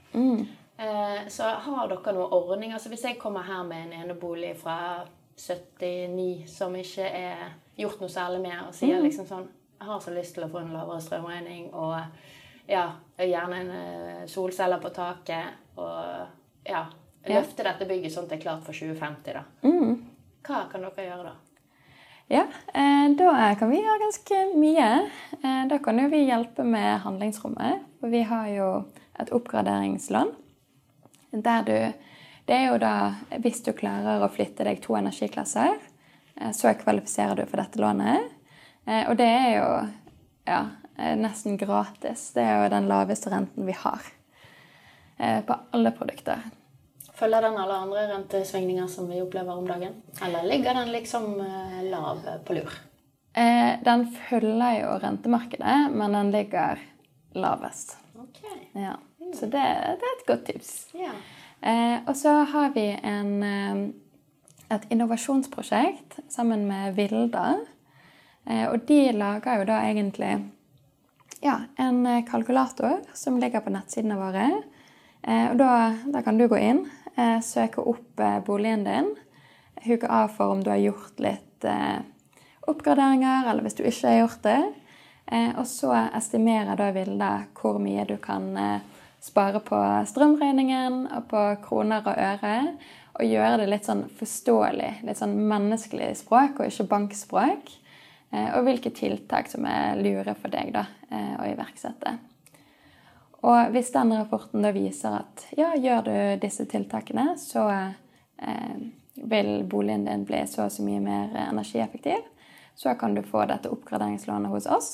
Eh, 0.79 1.29
så 1.29 1.51
har 1.67 1.91
dere 1.91 2.15
noen 2.15 2.33
ordninger? 2.33 2.79
Altså 2.79 2.89
hvis 2.93 3.05
jeg 3.05 3.19
kommer 3.21 3.45
her 3.45 3.65
med 3.67 3.89
en 3.89 4.05
enebolig 4.05 4.55
fra 4.57 5.05
79 5.37 6.47
som 6.49 6.77
ikke 6.79 7.05
er 7.05 7.43
gjort 7.77 8.01
noe 8.01 8.13
særlig 8.13 8.41
med, 8.47 8.57
og 8.69 8.75
sier 8.75 9.03
liksom 9.03 9.27
sånn 9.29 9.49
Jeg 9.79 9.87
har 9.87 10.01
så 10.03 10.11
lyst 10.11 10.35
til 10.35 10.43
å 10.43 10.49
få 10.51 10.59
en 10.59 10.73
lavere 10.75 11.03
strømregning 11.03 11.69
og 11.71 11.99
ja, 12.67 12.89
gjerne 13.19 13.61
en 13.61 13.75
eh, 13.75 14.25
solceller 14.27 14.81
på 14.83 14.91
taket 14.97 15.77
og 15.79 16.65
ja, 16.67 16.81
løfte 17.29 17.67
dette 17.67 17.87
bygget 17.87 18.15
sånn 18.15 18.27
at 18.27 18.33
det 18.33 18.39
er 18.41 18.43
klart 18.43 18.65
for 18.67 18.75
2050, 18.75 19.37
da. 19.39 19.45
Hva 20.49 20.65
kan 20.73 20.83
dere 20.83 21.07
gjøre 21.07 21.29
da? 21.29 21.37
Ja, 22.31 22.47
eh, 22.75 23.09
da 23.17 23.55
kan 23.59 23.71
vi 23.71 23.79
gjøre 23.81 24.03
ganske 24.03 24.39
mye. 24.61 24.89
Eh, 25.41 25.63
da 25.69 25.79
kan 25.81 25.97
jo 25.97 26.11
vi 26.13 26.27
hjelpe 26.27 26.65
med 26.65 27.01
handlingsrommet. 27.01 27.87
For 28.01 28.13
vi 28.13 28.21
har 28.29 28.51
jo 28.53 28.67
et 29.17 29.33
oppgraderingslån. 29.33 30.35
Der 31.33 31.63
du 31.63 31.93
Det 32.49 32.57
er 32.57 32.67
jo 32.73 32.79
da 32.79 33.15
hvis 33.45 33.61
du 33.61 33.75
klarer 33.77 34.23
å 34.25 34.31
flytte 34.33 34.65
deg 34.65 34.81
to 34.81 34.95
energiklasser, 34.97 35.75
eh, 36.41 36.53
så 36.53 36.73
kvalifiserer 36.73 37.37
du 37.37 37.45
for 37.47 37.61
dette 37.61 37.81
lånet. 37.81 38.33
Og 38.89 39.17
det 39.17 39.27
er 39.27 39.51
jo 39.59 39.89
ja, 40.47 40.63
nesten 40.97 41.59
gratis. 41.59 42.31
Det 42.33 42.41
er 42.41 42.63
jo 42.63 42.71
den 42.73 42.89
laveste 42.89 43.29
renten 43.29 43.67
vi 43.67 43.73
har 43.73 44.01
på 45.19 45.59
alle 45.73 45.91
produkter. 45.93 46.41
Følger 47.19 47.43
den 47.43 47.57
alle 47.59 47.75
andre 47.75 48.05
rentesvingninger 48.13 48.87
som 48.87 49.09
vi 49.11 49.23
opplever 49.23 49.57
om 49.59 49.67
dagen? 49.67 49.97
Eller 50.23 50.45
ligger 50.47 50.75
den 50.75 50.93
liksom 50.95 51.41
eh, 51.41 51.81
lav 51.91 52.23
på 52.47 52.55
lur? 52.55 52.77
Eh, 53.39 53.73
den 53.85 54.07
følger 54.07 54.81
jo 54.81 54.93
rentemarkedet, 55.03 55.79
men 55.91 56.15
den 56.15 56.31
ligger 56.31 56.79
lavest. 57.35 57.97
Ok. 58.19 58.41
Ja. 58.73 58.97
Så 59.35 59.47
det, 59.47 59.63
det 60.01 60.07
er 60.09 60.15
et 60.15 60.27
godt 60.27 60.47
tips. 60.47 60.71
Ja. 60.95 61.13
Eh, 61.61 61.99
og 62.07 62.17
så 62.17 62.33
har 62.53 62.71
vi 62.75 62.87
en, 63.03 63.35
et 64.71 64.87
innovasjonsprosjekt 64.91 66.21
sammen 66.31 66.67
med 66.71 66.95
Vilda. 66.97 67.59
Eh, 68.47 68.67
og 68.71 68.87
de 68.89 69.01
lager 69.13 69.61
jo 69.61 69.69
da 69.69 69.83
egentlig 69.91 70.33
ja, 71.43 71.61
en 71.79 72.03
kalkulator 72.27 73.03
som 73.15 73.39
ligger 73.39 73.63
på 73.63 73.75
nettsidene 73.75 74.19
våre. 74.19 74.49
Og 75.29 75.57
da, 75.59 75.73
da 76.15 76.23
kan 76.25 76.39
du 76.39 76.47
gå 76.49 76.57
inn, 76.63 76.85
søke 77.43 77.83
opp 77.83 78.21
eh, 78.21 78.39
boligen 78.47 78.85
din, 78.87 79.15
huke 79.85 80.09
av 80.11 80.29
for 80.37 80.55
om 80.55 80.63
du 80.65 80.71
har 80.71 80.83
gjort 80.83 81.19
litt 81.23 81.65
eh, 81.67 81.99
oppgraderinger, 82.69 83.49
eller 83.49 83.65
hvis 83.65 83.79
du 83.79 83.85
ikke 83.87 84.11
har 84.11 84.21
gjort 84.23 84.45
det. 84.47 84.61
Eh, 85.27 85.51
og 85.59 85.67
så 85.69 85.93
estimerer 86.17 86.79
da 86.79 86.93
Vilde 86.95 87.33
hvor 87.59 87.81
mye 87.83 88.07
du 88.09 88.17
kan 88.23 88.49
eh, 88.57 88.87
spare 89.25 89.61
på 89.65 89.81
strømregningen 90.09 91.05
og 91.17 91.29
på 91.31 91.43
kroner 91.67 92.07
og 92.07 92.17
øre. 92.17 92.55
Og 93.19 93.27
gjøre 93.27 93.65
det 93.65 93.69
litt 93.73 93.89
sånn 93.89 94.05
forståelig, 94.15 95.01
litt 95.09 95.19
sånn 95.19 95.35
menneskelig 95.51 96.13
språk 96.21 96.61
og 96.61 96.71
ikke 96.71 96.87
bankspråk. 96.93 97.73
Eh, 98.31 98.51
og 98.55 98.67
hvilke 98.69 98.93
tiltak 98.95 99.51
som 99.51 99.67
er 99.69 99.99
lure 100.01 100.37
for 100.39 100.53
deg 100.53 100.71
da, 100.77 100.87
eh, 101.11 101.35
å 101.41 101.49
iverksette. 101.49 102.19
Og 103.47 103.71
hvis 103.71 103.93
den 103.95 104.13
rapporten 104.17 104.65
da 104.65 104.73
viser 104.75 105.21
at 105.21 105.45
ja, 105.57 105.71
gjør 105.79 106.07
du 106.09 106.15
disse 106.43 106.67
tiltakene, 106.67 107.37
så 107.39 107.69
eh, 107.71 108.79
vil 109.15 109.53
boligen 109.71 110.09
din 110.09 110.25
bli 110.27 110.43
så 110.47 110.65
og 110.67 110.73
så 110.75 110.83
mye 110.83 111.03
mer 111.03 111.37
energieffektiv, 111.49 112.25
så 112.79 112.95
kan 112.99 113.15
du 113.15 113.23
få 113.27 113.45
dette 113.51 113.71
oppgraderingslånet 113.71 114.51
hos 114.51 114.67
oss. 114.67 114.91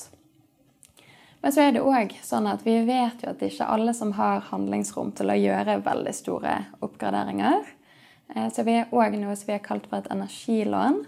Men 1.41 1.53
så 1.53 1.61
er 1.61 1.75
det 1.75 1.81
òg 1.85 2.13
sånn 2.25 2.47
at 2.49 2.63
vi 2.65 2.79
vet 2.87 3.21
jo 3.21 3.29
at 3.29 3.41
det 3.41 3.51
ikke 3.51 3.65
er 3.67 3.73
alle 3.75 3.93
som 3.93 4.15
har 4.17 4.45
handlingsrom 4.47 5.11
til 5.17 5.29
å 5.29 5.37
gjøre 5.37 5.81
veldig 5.85 6.13
store 6.17 6.55
oppgraderinger. 6.85 7.65
Eh, 8.33 8.49
Så 8.49 8.65
vi 8.65 8.77
er 8.79 8.93
òg 8.93 9.17
noe 9.21 9.35
som 9.37 9.51
vi 9.51 9.57
har 9.57 9.65
kalt 9.65 9.89
for 9.89 10.01
et 10.01 10.11
energilån, 10.13 11.03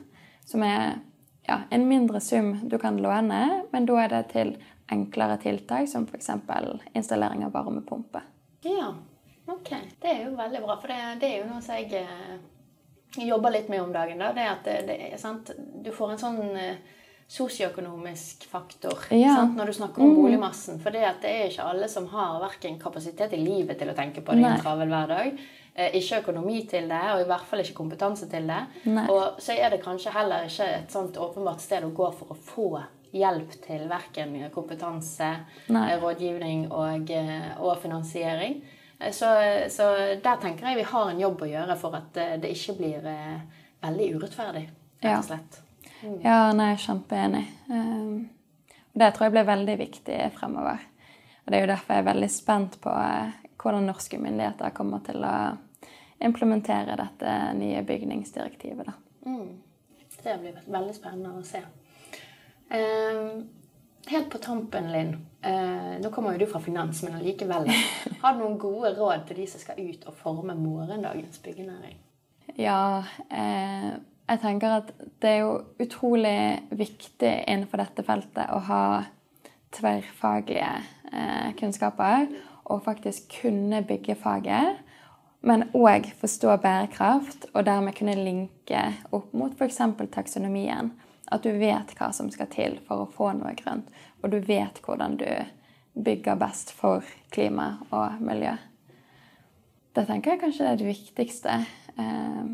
som 0.45 0.63
er 0.63 0.99
ja, 1.47 1.61
en 1.69 1.87
mindre 1.89 2.21
sum 2.21 2.53
du 2.69 2.77
kan 2.77 2.97
låne, 3.01 3.63
men 3.71 3.85
da 3.85 3.97
er 4.03 4.13
det 4.13 4.23
til 4.33 4.57
enklere 4.91 5.37
tiltak, 5.41 5.87
som 5.89 6.05
f.eks. 6.07 6.29
installering 6.95 7.45
av 7.45 7.51
varmepumpe. 7.51 8.21
Ja, 8.63 8.93
ok. 9.47 9.69
Det 10.01 10.07
er 10.13 10.21
jo 10.29 10.35
veldig 10.37 10.61
bra, 10.63 10.77
for 10.81 10.87
det, 10.87 10.99
det 11.21 11.31
er 11.33 11.41
jo 11.43 11.49
noe 11.53 11.61
som 11.61 11.75
jeg 11.75 11.93
eh, 12.03 13.25
jobber 13.27 13.51
litt 13.51 13.69
med 13.69 13.81
om 13.81 13.91
dagen. 13.95 14.19
Da. 14.19 14.31
Det 14.33 14.47
at 14.51 14.63
det, 14.65 14.77
det 14.87 15.19
sant? 15.21 15.51
Du 15.83 15.91
får 15.95 16.15
en 16.15 16.21
sånn 16.23 16.41
eh, 16.57 16.79
sosioøkonomisk 17.27 18.45
faktor 18.49 18.97
Ja. 19.11 19.35
sant? 19.35 19.55
når 19.57 19.65
du 19.65 19.73
snakker 19.73 20.01
om 20.03 20.15
boligmassen. 20.15 20.79
For 20.79 20.91
det, 20.95 21.03
det 21.21 21.31
er 21.31 21.49
ikke 21.51 21.63
alle 21.67 21.87
som 21.91 22.07
har 22.07 22.39
verken 22.43 22.79
kapasitet 22.79 23.33
i 23.33 23.41
livet 23.43 23.79
til 23.79 23.89
å 23.91 23.95
tenke 23.97 24.21
på 24.23 24.31
det 24.35 24.41
i 24.45 24.49
en 24.51 24.61
travel 24.61 24.87
hverdag. 24.91 25.39
eh, 25.75 25.91
Ikke 25.99 26.21
økonomi 26.23 26.65
til 26.67 26.87
det, 26.89 27.01
og 27.13 27.21
i 27.21 27.27
hvert 27.29 27.45
fall 27.45 27.59
ikke 27.61 27.75
kompetanse 27.77 28.29
til 28.31 28.47
det. 28.47 28.61
Nei. 28.85 29.07
Og 29.11 29.41
så 29.43 29.53
er 29.59 29.69
det 29.69 29.83
kanskje 29.83 30.11
heller 30.15 30.47
ikke 30.47 30.69
et 30.79 30.91
sånt 30.91 31.17
åpenbart 31.17 31.59
sted 31.61 31.83
å 31.83 31.91
gå 31.93 32.11
for 32.17 32.31
å 32.33 32.35
få 32.35 32.83
hjelp 33.13 33.51
til 33.65 33.87
verken 33.89 34.35
kompetanse, 34.53 35.29
Nei. 35.69 35.91
eh, 35.91 35.99
rådgivning 36.01 36.71
og, 36.71 37.09
eh, 37.11 37.51
og 37.59 37.77
finansiering. 37.81 38.61
Eh, 38.99 39.11
Så, 39.11 39.25
så 39.69 39.91
der 40.23 40.37
tenker 40.41 40.67
jeg 40.67 40.77
vi 40.77 40.83
har 40.91 41.09
en 41.11 41.19
jobb 41.19 41.41
å 41.41 41.51
gjøre 41.51 41.77
for 41.77 41.95
at 41.95 42.13
det 42.13 42.49
ikke 42.51 42.77
blir 42.77 43.01
veldig 43.81 44.09
urettferdig, 44.15 44.67
rett 45.01 45.11
Ja. 45.11 45.17
og 45.17 45.23
slett. 45.25 45.61
Ja, 46.23 46.51
nei, 46.53 46.75
kjempeenig. 46.75 47.45
Um, 47.69 48.29
og 48.93 48.99
det 49.01 49.13
tror 49.13 49.25
jeg 49.25 49.31
blir 49.31 49.45
veldig 49.45 49.77
viktig 49.77 50.31
fremover. 50.33 50.79
Og 51.45 51.51
det 51.51 51.57
er 51.57 51.65
jo 51.65 51.73
derfor 51.73 51.93
jeg 51.95 52.03
er 52.05 52.13
veldig 52.13 52.29
spent 52.29 52.81
på 52.81 52.91
hvordan 53.57 53.85
norske 53.87 54.17
myndigheter 54.19 54.69
kommer 54.75 54.99
til 55.05 55.23
å 55.25 55.57
implementere 56.21 56.95
dette 56.97 57.53
nye 57.57 57.81
bygningsdirektivet. 57.83 58.85
Da. 58.85 58.93
Mm. 59.25 59.61
Det 60.23 60.37
blir 60.41 60.57
veldig 60.67 60.93
spennende 60.95 61.33
å 61.39 61.43
se. 61.45 61.61
Eh, 62.69 63.21
helt 64.07 64.29
på 64.29 64.41
tampen, 64.43 64.91
Linn. 64.91 65.13
Eh, 65.41 65.93
nå 66.01 66.11
kommer 66.11 66.35
jo 66.35 66.43
du 66.45 66.51
fra 66.51 66.61
finans, 66.63 67.03
men 67.03 67.15
allikevel. 67.19 67.69
Har 68.21 68.35
du 68.35 68.43
noen 68.43 68.59
gode 68.61 68.93
råd 68.97 69.27
til 69.27 69.41
de 69.41 69.47
som 69.51 69.63
skal 69.63 69.79
ut 69.79 70.07
og 70.09 70.17
forme 70.19 70.55
morgendagens 70.57 71.39
byggenæring? 71.43 71.97
Ja, 72.57 73.03
eh, 73.31 73.91
jeg 74.27 74.41
tenker 74.41 74.79
at 74.81 74.91
det 75.21 75.29
er 75.29 75.39
jo 75.45 75.53
utrolig 75.83 76.39
viktig 76.75 77.31
innenfor 77.47 77.83
dette 77.83 78.03
feltet 78.07 78.51
å 78.51 78.59
ha 78.67 78.83
tverrfaglige 79.75 80.73
eh, 81.11 81.53
kunnskaper 81.59 82.27
og 82.67 82.83
faktisk 82.83 83.39
kunne 83.41 83.83
bygge 83.87 84.17
faget. 84.19 84.83
Men 85.47 85.67
òg 85.77 86.09
forstå 86.19 86.57
bærekraft, 86.59 87.45
og 87.53 87.65
dermed 87.65 87.95
kunne 87.95 88.17
linke 88.17 88.81
opp 89.15 89.33
mot 89.37 89.53
f.eks. 89.53 89.79
taksonomien. 90.11 90.91
At 91.27 91.43
du 91.43 91.51
vet 91.59 91.91
hva 91.97 92.11
som 92.15 92.29
skal 92.31 92.49
til 92.53 92.79
for 92.87 93.03
å 93.03 93.11
få 93.11 93.33
noe 93.35 93.53
grønt, 93.59 93.89
og 94.23 94.31
du 94.31 94.39
vet 94.43 94.79
hvordan 94.85 95.17
du 95.19 95.29
bygger 95.97 96.39
best 96.39 96.71
for 96.77 97.05
klima 97.33 97.77
og 97.89 98.21
miljø. 98.23 98.53
Det 99.97 100.05
tenker 100.05 100.35
jeg 100.35 100.43
kanskje 100.43 100.67
er 100.69 100.79
det 100.79 100.87
viktigste. 100.87 101.53
Eh, 101.97 102.49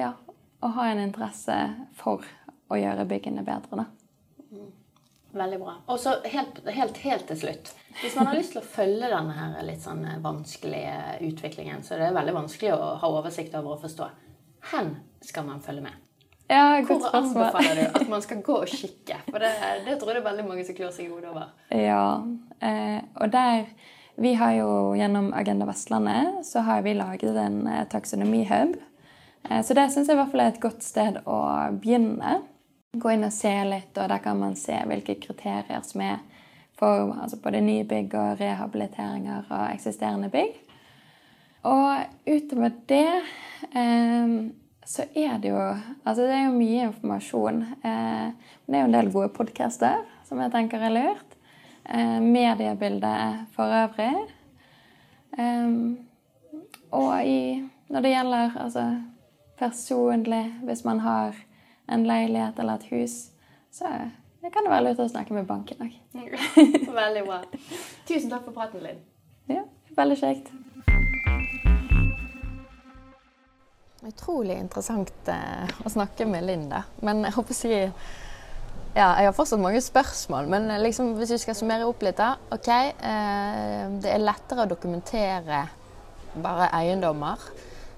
ja, 0.00 0.14
å 0.62 0.70
ha 0.76 0.86
en 0.88 1.02
interesse 1.02 1.56
for 1.98 2.24
å 2.72 2.78
gjøre 2.80 3.04
byggene 3.08 3.44
bedre, 3.44 3.82
da. 3.82 3.88
Veldig 5.32 5.58
bra. 5.62 5.74
Og 5.88 6.00
så 6.00 6.18
helt, 6.28 6.60
helt, 6.68 6.98
helt, 7.04 7.26
til 7.28 7.38
slutt. 7.40 7.72
Hvis 8.02 8.16
man 8.18 8.28
har 8.28 8.36
lyst 8.36 8.52
til 8.52 8.60
å 8.60 8.68
følge 8.68 9.08
denne 9.08 9.36
her 9.36 9.54
litt 9.64 9.80
sånn 9.80 10.04
vanskelige 10.24 10.96
utviklingen, 11.24 11.80
så 11.84 11.96
det 11.96 12.10
er 12.10 12.16
veldig 12.16 12.34
vanskelig 12.36 12.74
å 12.76 12.90
ha 13.00 13.12
oversikt 13.20 13.56
over 13.56 13.76
og 13.76 13.84
forstå. 13.86 14.08
hen 14.72 14.96
skal 15.24 15.46
man 15.48 15.64
følge 15.64 15.86
med? 15.88 16.11
Ja, 16.50 16.82
Hvor 16.84 17.06
anbefaler 17.16 17.78
du 17.78 18.00
at 18.00 18.08
man 18.10 18.22
skal 18.22 18.42
gå 18.44 18.58
og 18.64 18.68
kikke? 18.68 19.16
For 19.30 19.40
det, 19.40 19.52
det 19.86 19.98
tror 20.00 20.12
jeg 20.12 20.18
det 20.18 20.22
er 20.22 20.28
veldig 20.30 20.46
mange 20.48 20.64
som 20.68 20.76
klør 20.76 20.90
seg 20.92 21.06
i 21.06 21.12
hodet 21.12 21.30
over. 21.30 21.50
Ja, 21.70 22.06
eh, 22.60 23.00
og 23.14 23.32
der 23.32 23.66
Vi 24.20 24.34
har 24.36 24.52
jo 24.52 24.92
gjennom 24.92 25.30
Agenda 25.32 25.64
Vestlandet 25.64 26.42
så 26.44 26.60
har 26.60 26.82
vi 26.84 26.92
laget 26.92 27.36
en 27.40 27.66
eh, 27.66 27.86
taksonomihub. 27.88 28.74
Eh, 29.50 29.62
så 29.64 29.74
det 29.74 29.86
syns 29.92 30.08
jeg 30.08 30.18
i 30.18 30.20
hvert 30.20 30.30
fall 30.30 30.40
er 30.44 30.52
et 30.52 30.60
godt 30.60 30.84
sted 30.84 31.16
å 31.24 31.38
begynne 31.80 32.42
gå 32.92 33.14
inn 33.14 33.24
og 33.24 33.32
se 33.32 33.52
litt, 33.64 33.96
og 33.96 34.08
der 34.10 34.20
kan 34.20 34.38
man 34.40 34.56
se 34.58 34.76
hvilke 34.88 35.16
kriterier 35.22 35.80
som 35.86 36.04
er 36.04 36.20
for 36.76 37.14
altså 37.14 37.38
både 37.40 37.62
nye 37.64 37.86
bygg 37.88 38.14
og 38.18 38.40
rehabiliteringer 38.40 39.48
av 39.48 39.70
eksisterende 39.70 40.28
bygg. 40.32 40.58
Og 41.68 42.26
utover 42.26 42.72
det 42.90 43.06
eh, 43.78 44.34
så 44.84 45.04
er 45.14 45.38
det 45.38 45.52
jo 45.52 45.58
Altså 46.04 46.22
det 46.26 46.34
er 46.34 46.44
jo 46.46 46.56
mye 46.56 46.88
informasjon. 46.88 47.62
Eh, 47.84 48.54
det 48.66 48.76
er 48.76 48.82
jo 48.82 48.88
en 48.90 48.96
del 48.96 49.12
gode 49.14 49.30
podcaster 49.36 50.02
som 50.28 50.40
jeg 50.42 50.52
tenker 50.54 50.82
er 50.82 50.94
lurt. 50.94 51.36
Eh, 51.84 52.18
mediebildet 52.20 53.46
for 53.54 53.72
øvrig. 53.82 54.14
Eh, 55.38 55.76
og 56.92 57.12
i, 57.24 57.62
når 57.88 58.00
det 58.04 58.14
gjelder 58.14 58.58
altså 58.64 58.86
personlig, 59.58 60.44
hvis 60.62 60.84
man 60.84 61.00
har 61.00 61.38
en 61.88 62.06
leilighet 62.06 62.58
eller 62.58 62.80
et 62.80 62.90
hus, 62.90 63.30
så 63.70 63.88
det 64.42 64.50
kan 64.52 64.66
det 64.66 64.72
være 64.72 64.88
lurt 64.88 65.00
å 65.04 65.08
snakke 65.08 65.34
med 65.36 65.46
banken 65.46 65.86
òg. 65.86 65.94
veldig 67.02 67.24
bra. 67.28 67.40
Tusen 68.08 68.30
takk 68.32 68.44
for 68.48 68.56
praten, 68.56 68.82
Linn. 68.82 68.98
Ja, 69.48 69.62
veldig 69.96 70.18
kjekt. 70.18 70.50
Utrolig 74.02 74.56
interessant 74.58 75.28
eh, 75.30 75.68
å 75.86 75.90
snakke 75.92 76.26
med 76.26 76.42
Linda. 76.42 76.80
Men 77.06 77.20
jeg 77.22 77.36
håper 77.36 77.54
å 77.54 77.56
si 77.56 77.70
ja, 77.72 79.06
jeg 79.22 79.28
har 79.28 79.36
fortsatt 79.36 79.62
mange 79.62 79.78
spørsmål, 79.84 80.48
men 80.50 80.66
eh, 80.74 80.80
liksom, 80.82 81.12
hvis 81.20 81.36
vi 81.36 81.38
skal 81.44 81.54
summere 81.54 81.86
opp 81.86 82.02
litt 82.02 82.18
da. 82.18 82.32
Ok, 82.50 82.66
eh, 82.72 83.84
det 84.02 84.10
er 84.10 84.24
lettere 84.24 84.64
å 84.64 84.72
dokumentere 84.72 85.60
bare 86.34 86.66
eiendommer 86.80 87.46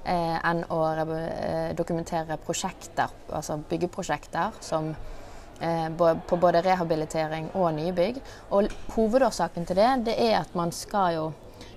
eh, 0.05 0.37
enn 0.45 0.61
å 0.69 0.83
eh, 0.93 1.73
dokumentere 1.79 2.37
prosjekter, 2.45 3.17
altså 3.33 3.57
byggeprosjekter 3.73 4.61
som 4.61 4.93
eh, 4.93 5.89
på 5.89 6.37
både 6.37 6.67
rehabilitering 6.69 7.49
og 7.57 7.71
nybygg. 7.81 8.21
Og 8.53 8.69
hovedårsaken 8.99 9.73
til 9.73 9.81
det, 9.81 9.91
det 10.13 10.21
er 10.29 10.43
at 10.43 10.53
man 10.53 10.77
skal 10.77 11.17
jo 11.17 11.27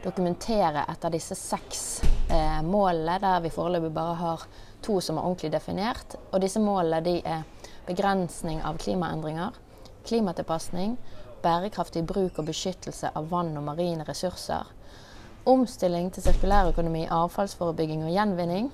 dokumentere 0.03 0.83
etter 0.91 1.15
disse 1.15 1.39
seks 1.39 1.87
eh, 2.29 2.61
målene, 2.63 3.19
der 3.21 3.43
vi 3.43 3.53
foreløpig 3.53 3.93
bare 3.93 4.15
har 4.21 4.47
to 4.83 4.99
som 5.01 5.17
er 5.17 5.27
ordentlig 5.27 5.51
definert. 5.51 6.17
Og 6.31 6.41
disse 6.41 6.59
målene 6.59 7.03
de 7.05 7.19
er 7.25 7.45
begrensning 7.87 8.61
av 8.65 8.79
klimaendringer, 8.81 9.55
klimatilpasning, 10.07 10.97
bærekraftig 11.43 12.05
bruk 12.07 12.39
og 12.39 12.49
beskyttelse 12.49 13.11
av 13.15 13.29
vann 13.31 13.55
og 13.57 13.63
marine 13.63 14.05
ressurser, 14.07 14.67
omstilling 15.47 16.09
til 16.11 16.25
sirkulærøkonomi, 16.25 17.05
avfallsforebygging 17.13 18.03
og 18.03 18.11
gjenvinning, 18.11 18.71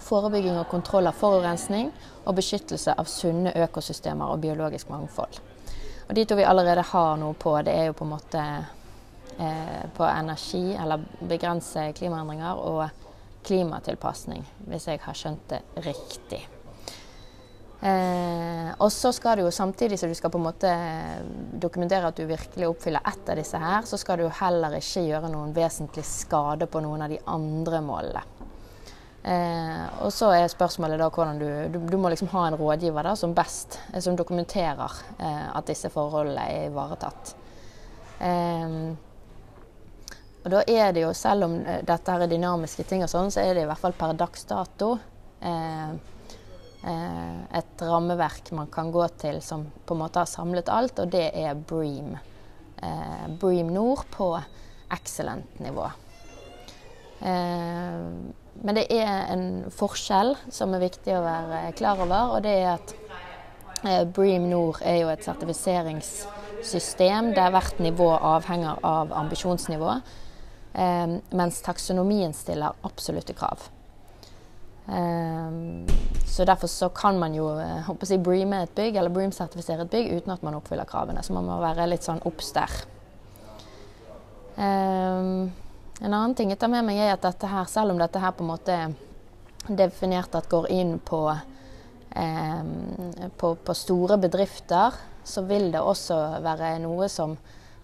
forebygging 0.00 0.58
og 0.60 0.68
kontroll 0.70 1.10
av 1.10 1.18
forurensning 1.18 1.90
og 2.24 2.36
beskyttelse 2.38 2.94
av 2.94 3.08
sunne 3.10 3.52
økosystemer 3.66 4.30
og 4.30 4.42
biologisk 4.44 4.90
mangfold. 4.92 5.40
Og 6.08 6.14
De 6.16 6.24
to 6.24 6.36
vi 6.38 6.46
allerede 6.46 6.82
har 6.82 7.16
noe 7.20 7.34
på, 7.38 7.54
det 7.62 7.74
er 7.74 7.90
jo 7.90 7.96
på 7.98 8.06
en 8.06 8.14
måte 8.14 8.44
på 9.96 10.04
energi, 10.04 10.74
eller 10.76 11.04
begrense 11.24 11.86
klimaendringer, 11.96 12.60
og 12.60 13.44
klimatilpasning, 13.46 14.44
hvis 14.68 14.88
jeg 14.90 15.00
har 15.04 15.16
skjønt 15.16 15.46
det 15.48 15.60
riktig. 15.86 16.42
Eh, 17.80 18.68
og 18.76 18.90
så 18.92 19.08
skal 19.16 19.38
du 19.38 19.46
jo 19.46 19.52
samtidig 19.54 19.96
som 19.98 20.10
du 20.10 20.16
skal 20.16 20.32
på 20.32 20.36
en 20.36 20.44
måte 20.44 20.72
dokumentere 21.62 22.10
at 22.10 22.18
du 22.18 22.26
virkelig 22.28 22.68
oppfyller 22.68 23.06
ett 23.08 23.32
av 23.32 23.40
disse 23.40 23.60
her, 23.60 23.88
så 23.88 23.96
skal 24.00 24.20
du 24.20 24.26
heller 24.40 24.76
ikke 24.76 25.06
gjøre 25.06 25.30
noen 25.32 25.54
vesentlig 25.56 26.04
skade 26.04 26.68
på 26.68 26.82
noen 26.84 27.06
av 27.06 27.14
de 27.14 27.20
andre 27.32 27.80
målene. 27.84 28.24
Eh, 29.20 29.86
og 30.04 30.12
så 30.16 30.30
er 30.32 30.46
spørsmålet 30.48 31.00
da 31.00 31.10
hvordan 31.12 31.40
du, 31.40 31.48
du, 31.72 31.78
du 31.88 31.96
må 32.00 32.12
liksom 32.12 32.30
ha 32.32 32.46
en 32.48 32.56
rådgiver 32.60 33.04
da, 33.04 33.16
som 33.16 33.36
best, 33.36 33.80
eh, 33.92 34.00
som 34.04 34.16
dokumenterer 34.16 35.00
eh, 35.16 35.46
at 35.48 35.68
disse 35.68 35.88
forholdene 35.92 36.48
er 36.52 36.68
ivaretatt. 36.68 37.32
Eh, 38.20 38.76
og 40.40 40.52
da 40.52 40.62
er 40.66 40.94
det 40.96 41.04
jo, 41.04 41.12
selv 41.16 41.48
om 41.48 41.58
eh, 41.64 41.82
dette 41.86 42.14
her 42.14 42.24
er 42.24 42.30
dynamiske 42.30 42.86
ting 42.88 43.04
og 43.04 43.12
sånn, 43.12 43.32
så 43.32 43.44
er 43.44 43.54
det 43.54 43.66
i 43.66 43.70
hvert 43.70 43.82
fall 43.82 43.96
per 43.98 44.16
dags 44.18 44.46
dato 44.48 44.94
eh, 45.40 45.98
Eh, 46.82 47.58
et 47.58 47.82
rammeverk 47.82 48.52
man 48.56 48.66
kan 48.72 48.92
gå 48.92 49.08
til 49.20 49.42
som 49.44 49.66
på 49.84 49.94
en 49.94 50.00
måte 50.00 50.18
har 50.22 50.28
samlet 50.30 50.68
alt, 50.72 50.98
og 51.02 51.08
det 51.12 51.30
er 51.36 51.54
Bream. 51.54 52.16
Eh, 52.80 53.28
Bream 53.40 53.66
Nord 53.74 54.04
på 54.14 54.42
excellent-nivå. 54.90 55.90
Eh, 57.20 58.00
men 58.62 58.74
det 58.76 58.86
er 58.92 59.32
en 59.32 59.64
forskjell 59.72 60.36
som 60.48 60.74
er 60.74 60.80
viktig 60.86 61.16
å 61.16 61.22
være 61.24 61.72
klar 61.76 62.00
over, 62.00 62.30
og 62.36 62.42
det 62.48 62.54
er 62.62 62.70
at 62.78 62.94
Bream 64.12 64.50
Nord 64.50 64.76
er 64.84 64.96
jo 65.00 65.08
et 65.08 65.24
sertifiseringssystem 65.24 67.34
der 67.36 67.50
hvert 67.54 67.78
nivå 67.80 68.10
avhenger 68.12 68.78
av 68.84 69.12
ambisjonsnivå, 69.16 70.00
mens 70.72 71.62
taksonomien 71.66 72.32
stiller 72.36 72.76
absolutte 72.86 73.34
krav. 73.34 73.68
Um, 74.90 75.86
så 76.26 76.44
derfor 76.44 76.66
så 76.66 76.88
kan 76.88 77.18
man 77.18 77.34
jo 77.34 77.46
håper 77.86 78.06
eh, 78.06 78.10
jeg, 78.10 78.22
breame 78.22 78.62
et 78.62 78.72
bygg, 78.74 78.96
eller 78.96 79.12
bream-sertifisere 79.14 79.84
et 79.84 79.90
bygg 79.90 80.08
uten 80.16 80.32
at 80.34 80.42
man 80.42 80.56
oppfyller 80.58 80.88
kravene. 80.88 81.22
Så 81.22 81.34
man 81.34 81.46
må 81.46 81.58
være 81.62 81.86
litt 81.90 82.06
sånn 82.06 82.22
obs 82.26 82.50
der. 82.56 82.74
Um, 84.56 85.50
en 86.00 86.10
annen 86.10 86.34
ting 86.34 86.50
jeg 86.50 86.58
tar 86.58 86.72
med 86.72 86.86
meg, 86.86 86.98
er 86.98 87.14
at 87.14 87.22
dette 87.22 87.50
her, 87.50 87.68
selv 87.70 87.94
om 87.94 88.02
dette 88.02 88.22
her 88.22 88.34
på 88.34 88.42
en 88.46 88.50
måte 88.50 88.74
er 88.74 88.96
definert 89.68 90.34
at 90.34 90.48
går 90.50 90.70
inn 90.72 90.96
på, 91.04 91.20
på, 93.38 93.50
på 93.66 93.74
store 93.76 94.16
bedrifter, 94.18 94.96
så 95.22 95.44
vil 95.46 95.68
det 95.74 95.82
også 95.84 96.16
være 96.42 96.72
noe 96.82 97.06
som 97.12 97.36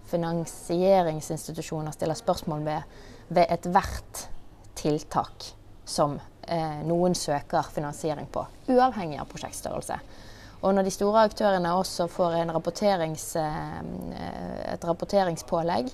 finansieringsinstitusjoner 0.07 1.95
stiller 1.95 2.17
spørsmål 2.17 2.65
ved 2.65 2.97
ved 3.27 3.45
ethvert 3.49 4.27
tiltak 4.75 5.51
som 5.85 6.17
eh, 6.47 6.79
noen 6.87 7.15
søker 7.15 7.67
finansiering 7.73 8.27
på, 8.31 8.45
uavhengig 8.71 9.19
av 9.19 9.29
prosjektstørrelse. 9.31 9.99
Og 10.65 10.73
når 10.73 10.87
de 10.87 10.93
store 10.93 11.27
aktørene 11.27 11.73
også 11.77 12.07
får 12.11 12.39
rapporterings, 12.49 13.29
eh, 13.39 13.79
et 14.73 14.87
rapporteringspålegg, 14.87 15.91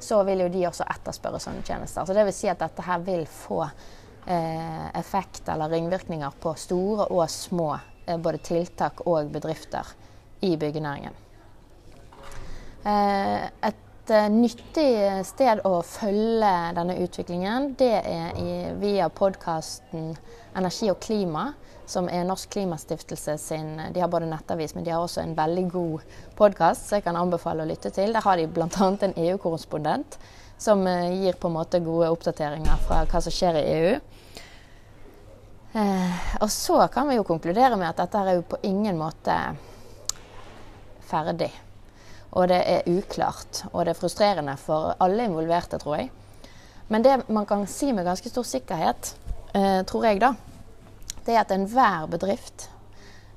så 0.00 0.20
vil 0.26 0.44
jo 0.44 0.52
de 0.52 0.66
også 0.68 0.86
etterspørre 0.90 1.40
sånne 1.40 1.64
tjenester. 1.64 2.04
Så 2.04 2.16
det 2.16 2.26
vil 2.26 2.36
si 2.36 2.50
at 2.50 2.60
dette 2.60 2.84
her 2.84 3.02
vil 3.06 3.24
få 3.30 3.62
eh, 3.64 4.86
effekt 4.98 5.48
eller 5.48 5.72
ringvirkninger 5.72 6.40
på 6.42 6.54
store 6.58 7.08
og 7.10 7.28
små 7.30 7.72
eh, 8.06 8.18
både 8.18 8.42
tiltak 8.44 9.06
og 9.06 9.30
bedrifter 9.32 9.94
i 10.44 10.56
byggenæringen. 10.60 11.23
Eh, 12.84 13.44
et 13.68 14.10
uh, 14.12 14.28
nyttig 14.28 14.88
sted 15.24 15.62
å 15.64 15.78
følge 15.88 16.52
denne 16.76 16.98
utviklingen, 17.00 17.70
det 17.80 17.94
er 18.04 18.74
via 18.80 19.08
podkasten 19.08 20.12
Energi 20.54 20.90
og 20.92 21.00
klima, 21.00 21.46
som 21.88 22.08
er 22.12 22.26
Norsk 22.28 22.52
Klimastiftelse 22.52 23.38
sin 23.40 23.74
De 23.92 24.00
har 24.00 24.08
både 24.12 24.28
nettavis, 24.28 24.74
men 24.76 24.84
de 24.84 24.92
har 24.92 25.04
også 25.04 25.22
en 25.22 25.34
veldig 25.36 25.64
god 25.72 26.04
podkast 26.36 26.88
som 26.88 26.98
jeg 26.98 27.06
kan 27.08 27.18
anbefale 27.20 27.64
å 27.64 27.68
lytte 27.68 27.92
til. 27.92 28.12
Der 28.12 28.24
har 28.24 28.40
de 28.40 28.46
bl.a. 28.48 28.68
en 28.68 29.16
EU-korrespondent 29.16 30.18
som 30.60 30.84
uh, 30.84 31.08
gir 31.08 31.40
på 31.40 31.48
en 31.48 31.56
måte 31.56 31.82
gode 31.84 32.12
oppdateringer 32.12 32.84
fra 32.84 33.04
hva 33.08 33.24
som 33.24 33.34
skjer 33.34 33.60
i 33.60 33.66
EU. 33.78 33.96
Eh, 35.74 36.18
og 36.38 36.50
så 36.50 36.76
kan 36.92 37.08
vi 37.08 37.16
jo 37.16 37.26
konkludere 37.26 37.74
med 37.74 37.88
at 37.88 38.04
dette 38.04 38.20
er 38.20 38.36
jo 38.36 38.44
på 38.46 38.60
ingen 38.62 38.98
måte 38.98 39.34
ferdig. 41.08 41.50
Og 42.34 42.48
det 42.50 42.60
er 42.66 42.88
uklart. 42.90 43.64
Og 43.72 43.84
det 43.84 43.94
er 43.94 43.98
frustrerende 43.98 44.56
for 44.58 44.94
alle 45.02 45.28
involverte, 45.28 45.78
tror 45.78 46.00
jeg. 46.00 46.10
Men 46.88 47.04
det 47.04 47.20
man 47.32 47.46
kan 47.46 47.66
si 47.70 47.92
med 47.92 48.04
ganske 48.04 48.28
stor 48.28 48.46
sikkerhet, 48.46 49.14
eh, 49.54 49.82
tror 49.86 50.04
jeg, 50.08 50.20
da, 50.20 50.34
det 51.24 51.34
er 51.34 51.40
at 51.40 51.54
enhver 51.54 52.08
bedrift 52.10 52.68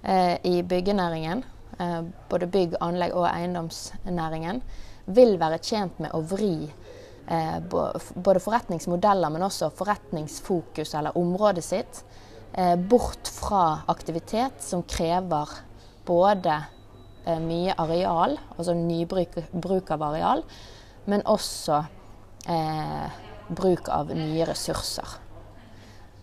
eh, 0.03 0.35
i 0.43 0.61
byggenæringen, 0.61 1.43
eh, 1.79 2.01
både 2.29 2.49
bygg, 2.51 2.75
anlegg 2.81 3.15
og 3.15 3.29
eiendomsnæringen, 3.29 4.61
vil 5.05 5.37
være 5.39 5.61
tjent 5.63 5.99
med 6.03 6.11
å 6.11 6.19
vri 6.27 6.67
eh, 6.67 7.59
både 7.63 8.43
forretningsmodeller, 8.43 9.31
men 9.31 9.45
også 9.47 9.69
forretningsfokus 9.77 10.95
eller 10.97 11.15
området 11.17 11.63
sitt 11.63 12.01
eh, 12.53 12.75
bort 12.75 13.31
fra 13.31 13.83
aktivitet 13.87 14.59
som 14.63 14.83
krever 14.83 15.53
både 16.07 16.59
mye 17.43 17.75
areal, 17.81 18.37
altså 18.55 18.75
nybruk 18.77 19.35
bruk 19.51 19.91
av 19.91 20.05
areal, 20.09 20.43
men 21.11 21.25
også 21.27 21.81
bruk 23.49 23.89
av 23.91 24.11
nye 24.15 24.45
ressurser. 24.47 25.17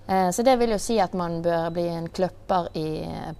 Eh, 0.07 0.31
så 0.31 0.43
det 0.43 0.57
vil 0.61 0.75
jo 0.75 0.81
si 0.81 0.99
at 1.01 1.15
man 1.17 1.39
bør 1.45 1.71
bli 1.73 1.87
en 1.89 2.11
kløpper 2.13 2.69
i, 2.77 2.89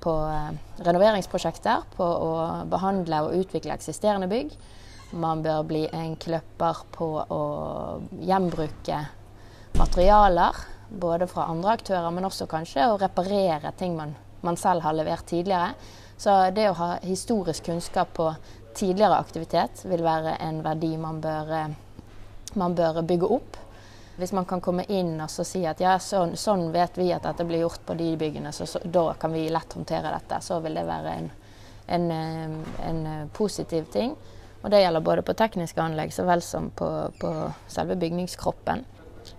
på 0.01 0.15
eh, 0.31 0.55
renoveringsprosjekter, 0.87 1.85
på 1.97 2.05
å 2.05 2.31
behandle 2.71 3.25
og 3.27 3.37
utvikle 3.43 3.75
eksisterende 3.77 4.31
bygg. 4.31 4.55
Man 5.21 5.45
bør 5.45 5.67
bli 5.69 5.83
en 5.93 6.15
kløpper 6.21 6.81
på 6.95 7.11
å 7.21 7.43
gjenbruke 8.25 9.03
materialer, 9.77 10.63
både 10.89 11.29
fra 11.29 11.51
andre 11.51 11.77
aktører, 11.77 12.09
men 12.15 12.27
også 12.29 12.49
kanskje 12.49 12.89
å 12.89 12.97
reparere 13.01 13.75
ting 13.77 13.97
man, 13.99 14.15
man 14.47 14.57
selv 14.61 14.87
har 14.87 14.97
levert 14.97 15.27
tidligere. 15.29 15.75
Så 16.17 16.35
det 16.55 16.69
å 16.71 16.77
ha 16.79 16.91
historisk 17.03 17.67
kunnskap 17.67 18.13
på 18.15 18.29
tidligere 18.75 19.19
aktivitet 19.19 19.85
vil 19.85 20.03
være 20.05 20.37
en 20.43 20.63
verdi 20.65 20.97
man 20.99 21.21
bør, 21.21 21.53
eh, 21.53 21.69
man 22.55 22.75
bør 22.75 23.03
bygge 23.03 23.31
opp. 23.37 23.57
Hvis 24.17 24.33
man 24.33 24.45
kan 24.47 24.61
komme 24.63 24.85
inn 24.89 25.19
og 25.21 25.31
si 25.31 25.65
at 25.67 25.81
ja, 25.83 25.97
sånn, 25.99 26.37
sånn, 26.39 26.69
vet 26.73 26.99
vi 26.99 27.09
at 27.13 27.25
dette 27.27 27.45
blir 27.45 27.65
gjort 27.65 27.83
på 27.87 27.97
de 27.99 28.13
byggene, 28.17 28.53
så, 28.55 28.67
så, 28.67 28.79
da 28.85 29.09
kan 29.19 29.33
vi 29.35 29.49
lett 29.51 29.73
håndtere 29.75 30.13
dette, 30.15 30.39
så 30.41 30.61
vil 30.63 30.79
det 30.79 30.87
være 30.87 31.17
en, 31.19 31.31
en, 31.87 32.11
eh, 32.15 32.57
en 32.89 33.07
eh, 33.07 33.27
positiv 33.35 33.91
ting. 33.93 34.15
Og 34.63 34.71
det 34.71 34.81
gjelder 34.81 35.05
både 35.05 35.23
på 35.27 35.35
tekniske 35.37 35.83
anlegg 35.83 36.13
så 36.15 36.25
vel 36.25 36.43
som 36.43 36.71
på, 36.73 36.89
på 37.21 37.31
selve 37.69 37.99
bygningskroppen. 38.01 38.85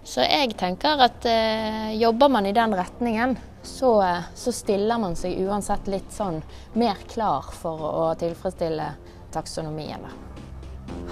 Så 0.06 0.26
jeg 0.26 0.54
tenker 0.58 1.02
at 1.02 1.26
eh, 1.30 1.96
jobber 1.98 2.30
man 2.30 2.46
i 2.46 2.54
den 2.54 2.76
retningen, 2.78 3.38
så, 3.66 4.02
eh, 4.02 4.24
så, 4.36 4.52
stiller 4.52 4.98
man 5.02 5.16
seg 5.16 5.40
uansett 5.46 5.88
litt 5.88 6.12
sånn 6.14 6.42
mer 6.74 7.00
klar 7.12 7.52
for 7.54 7.88
å 7.92 8.10
tilfredsstille 8.20 8.92
taksonomien. 9.36 10.06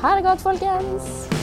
Ha 0.02 0.16
det 0.16 0.28
godt, 0.28 0.46
folkens! 0.46 1.43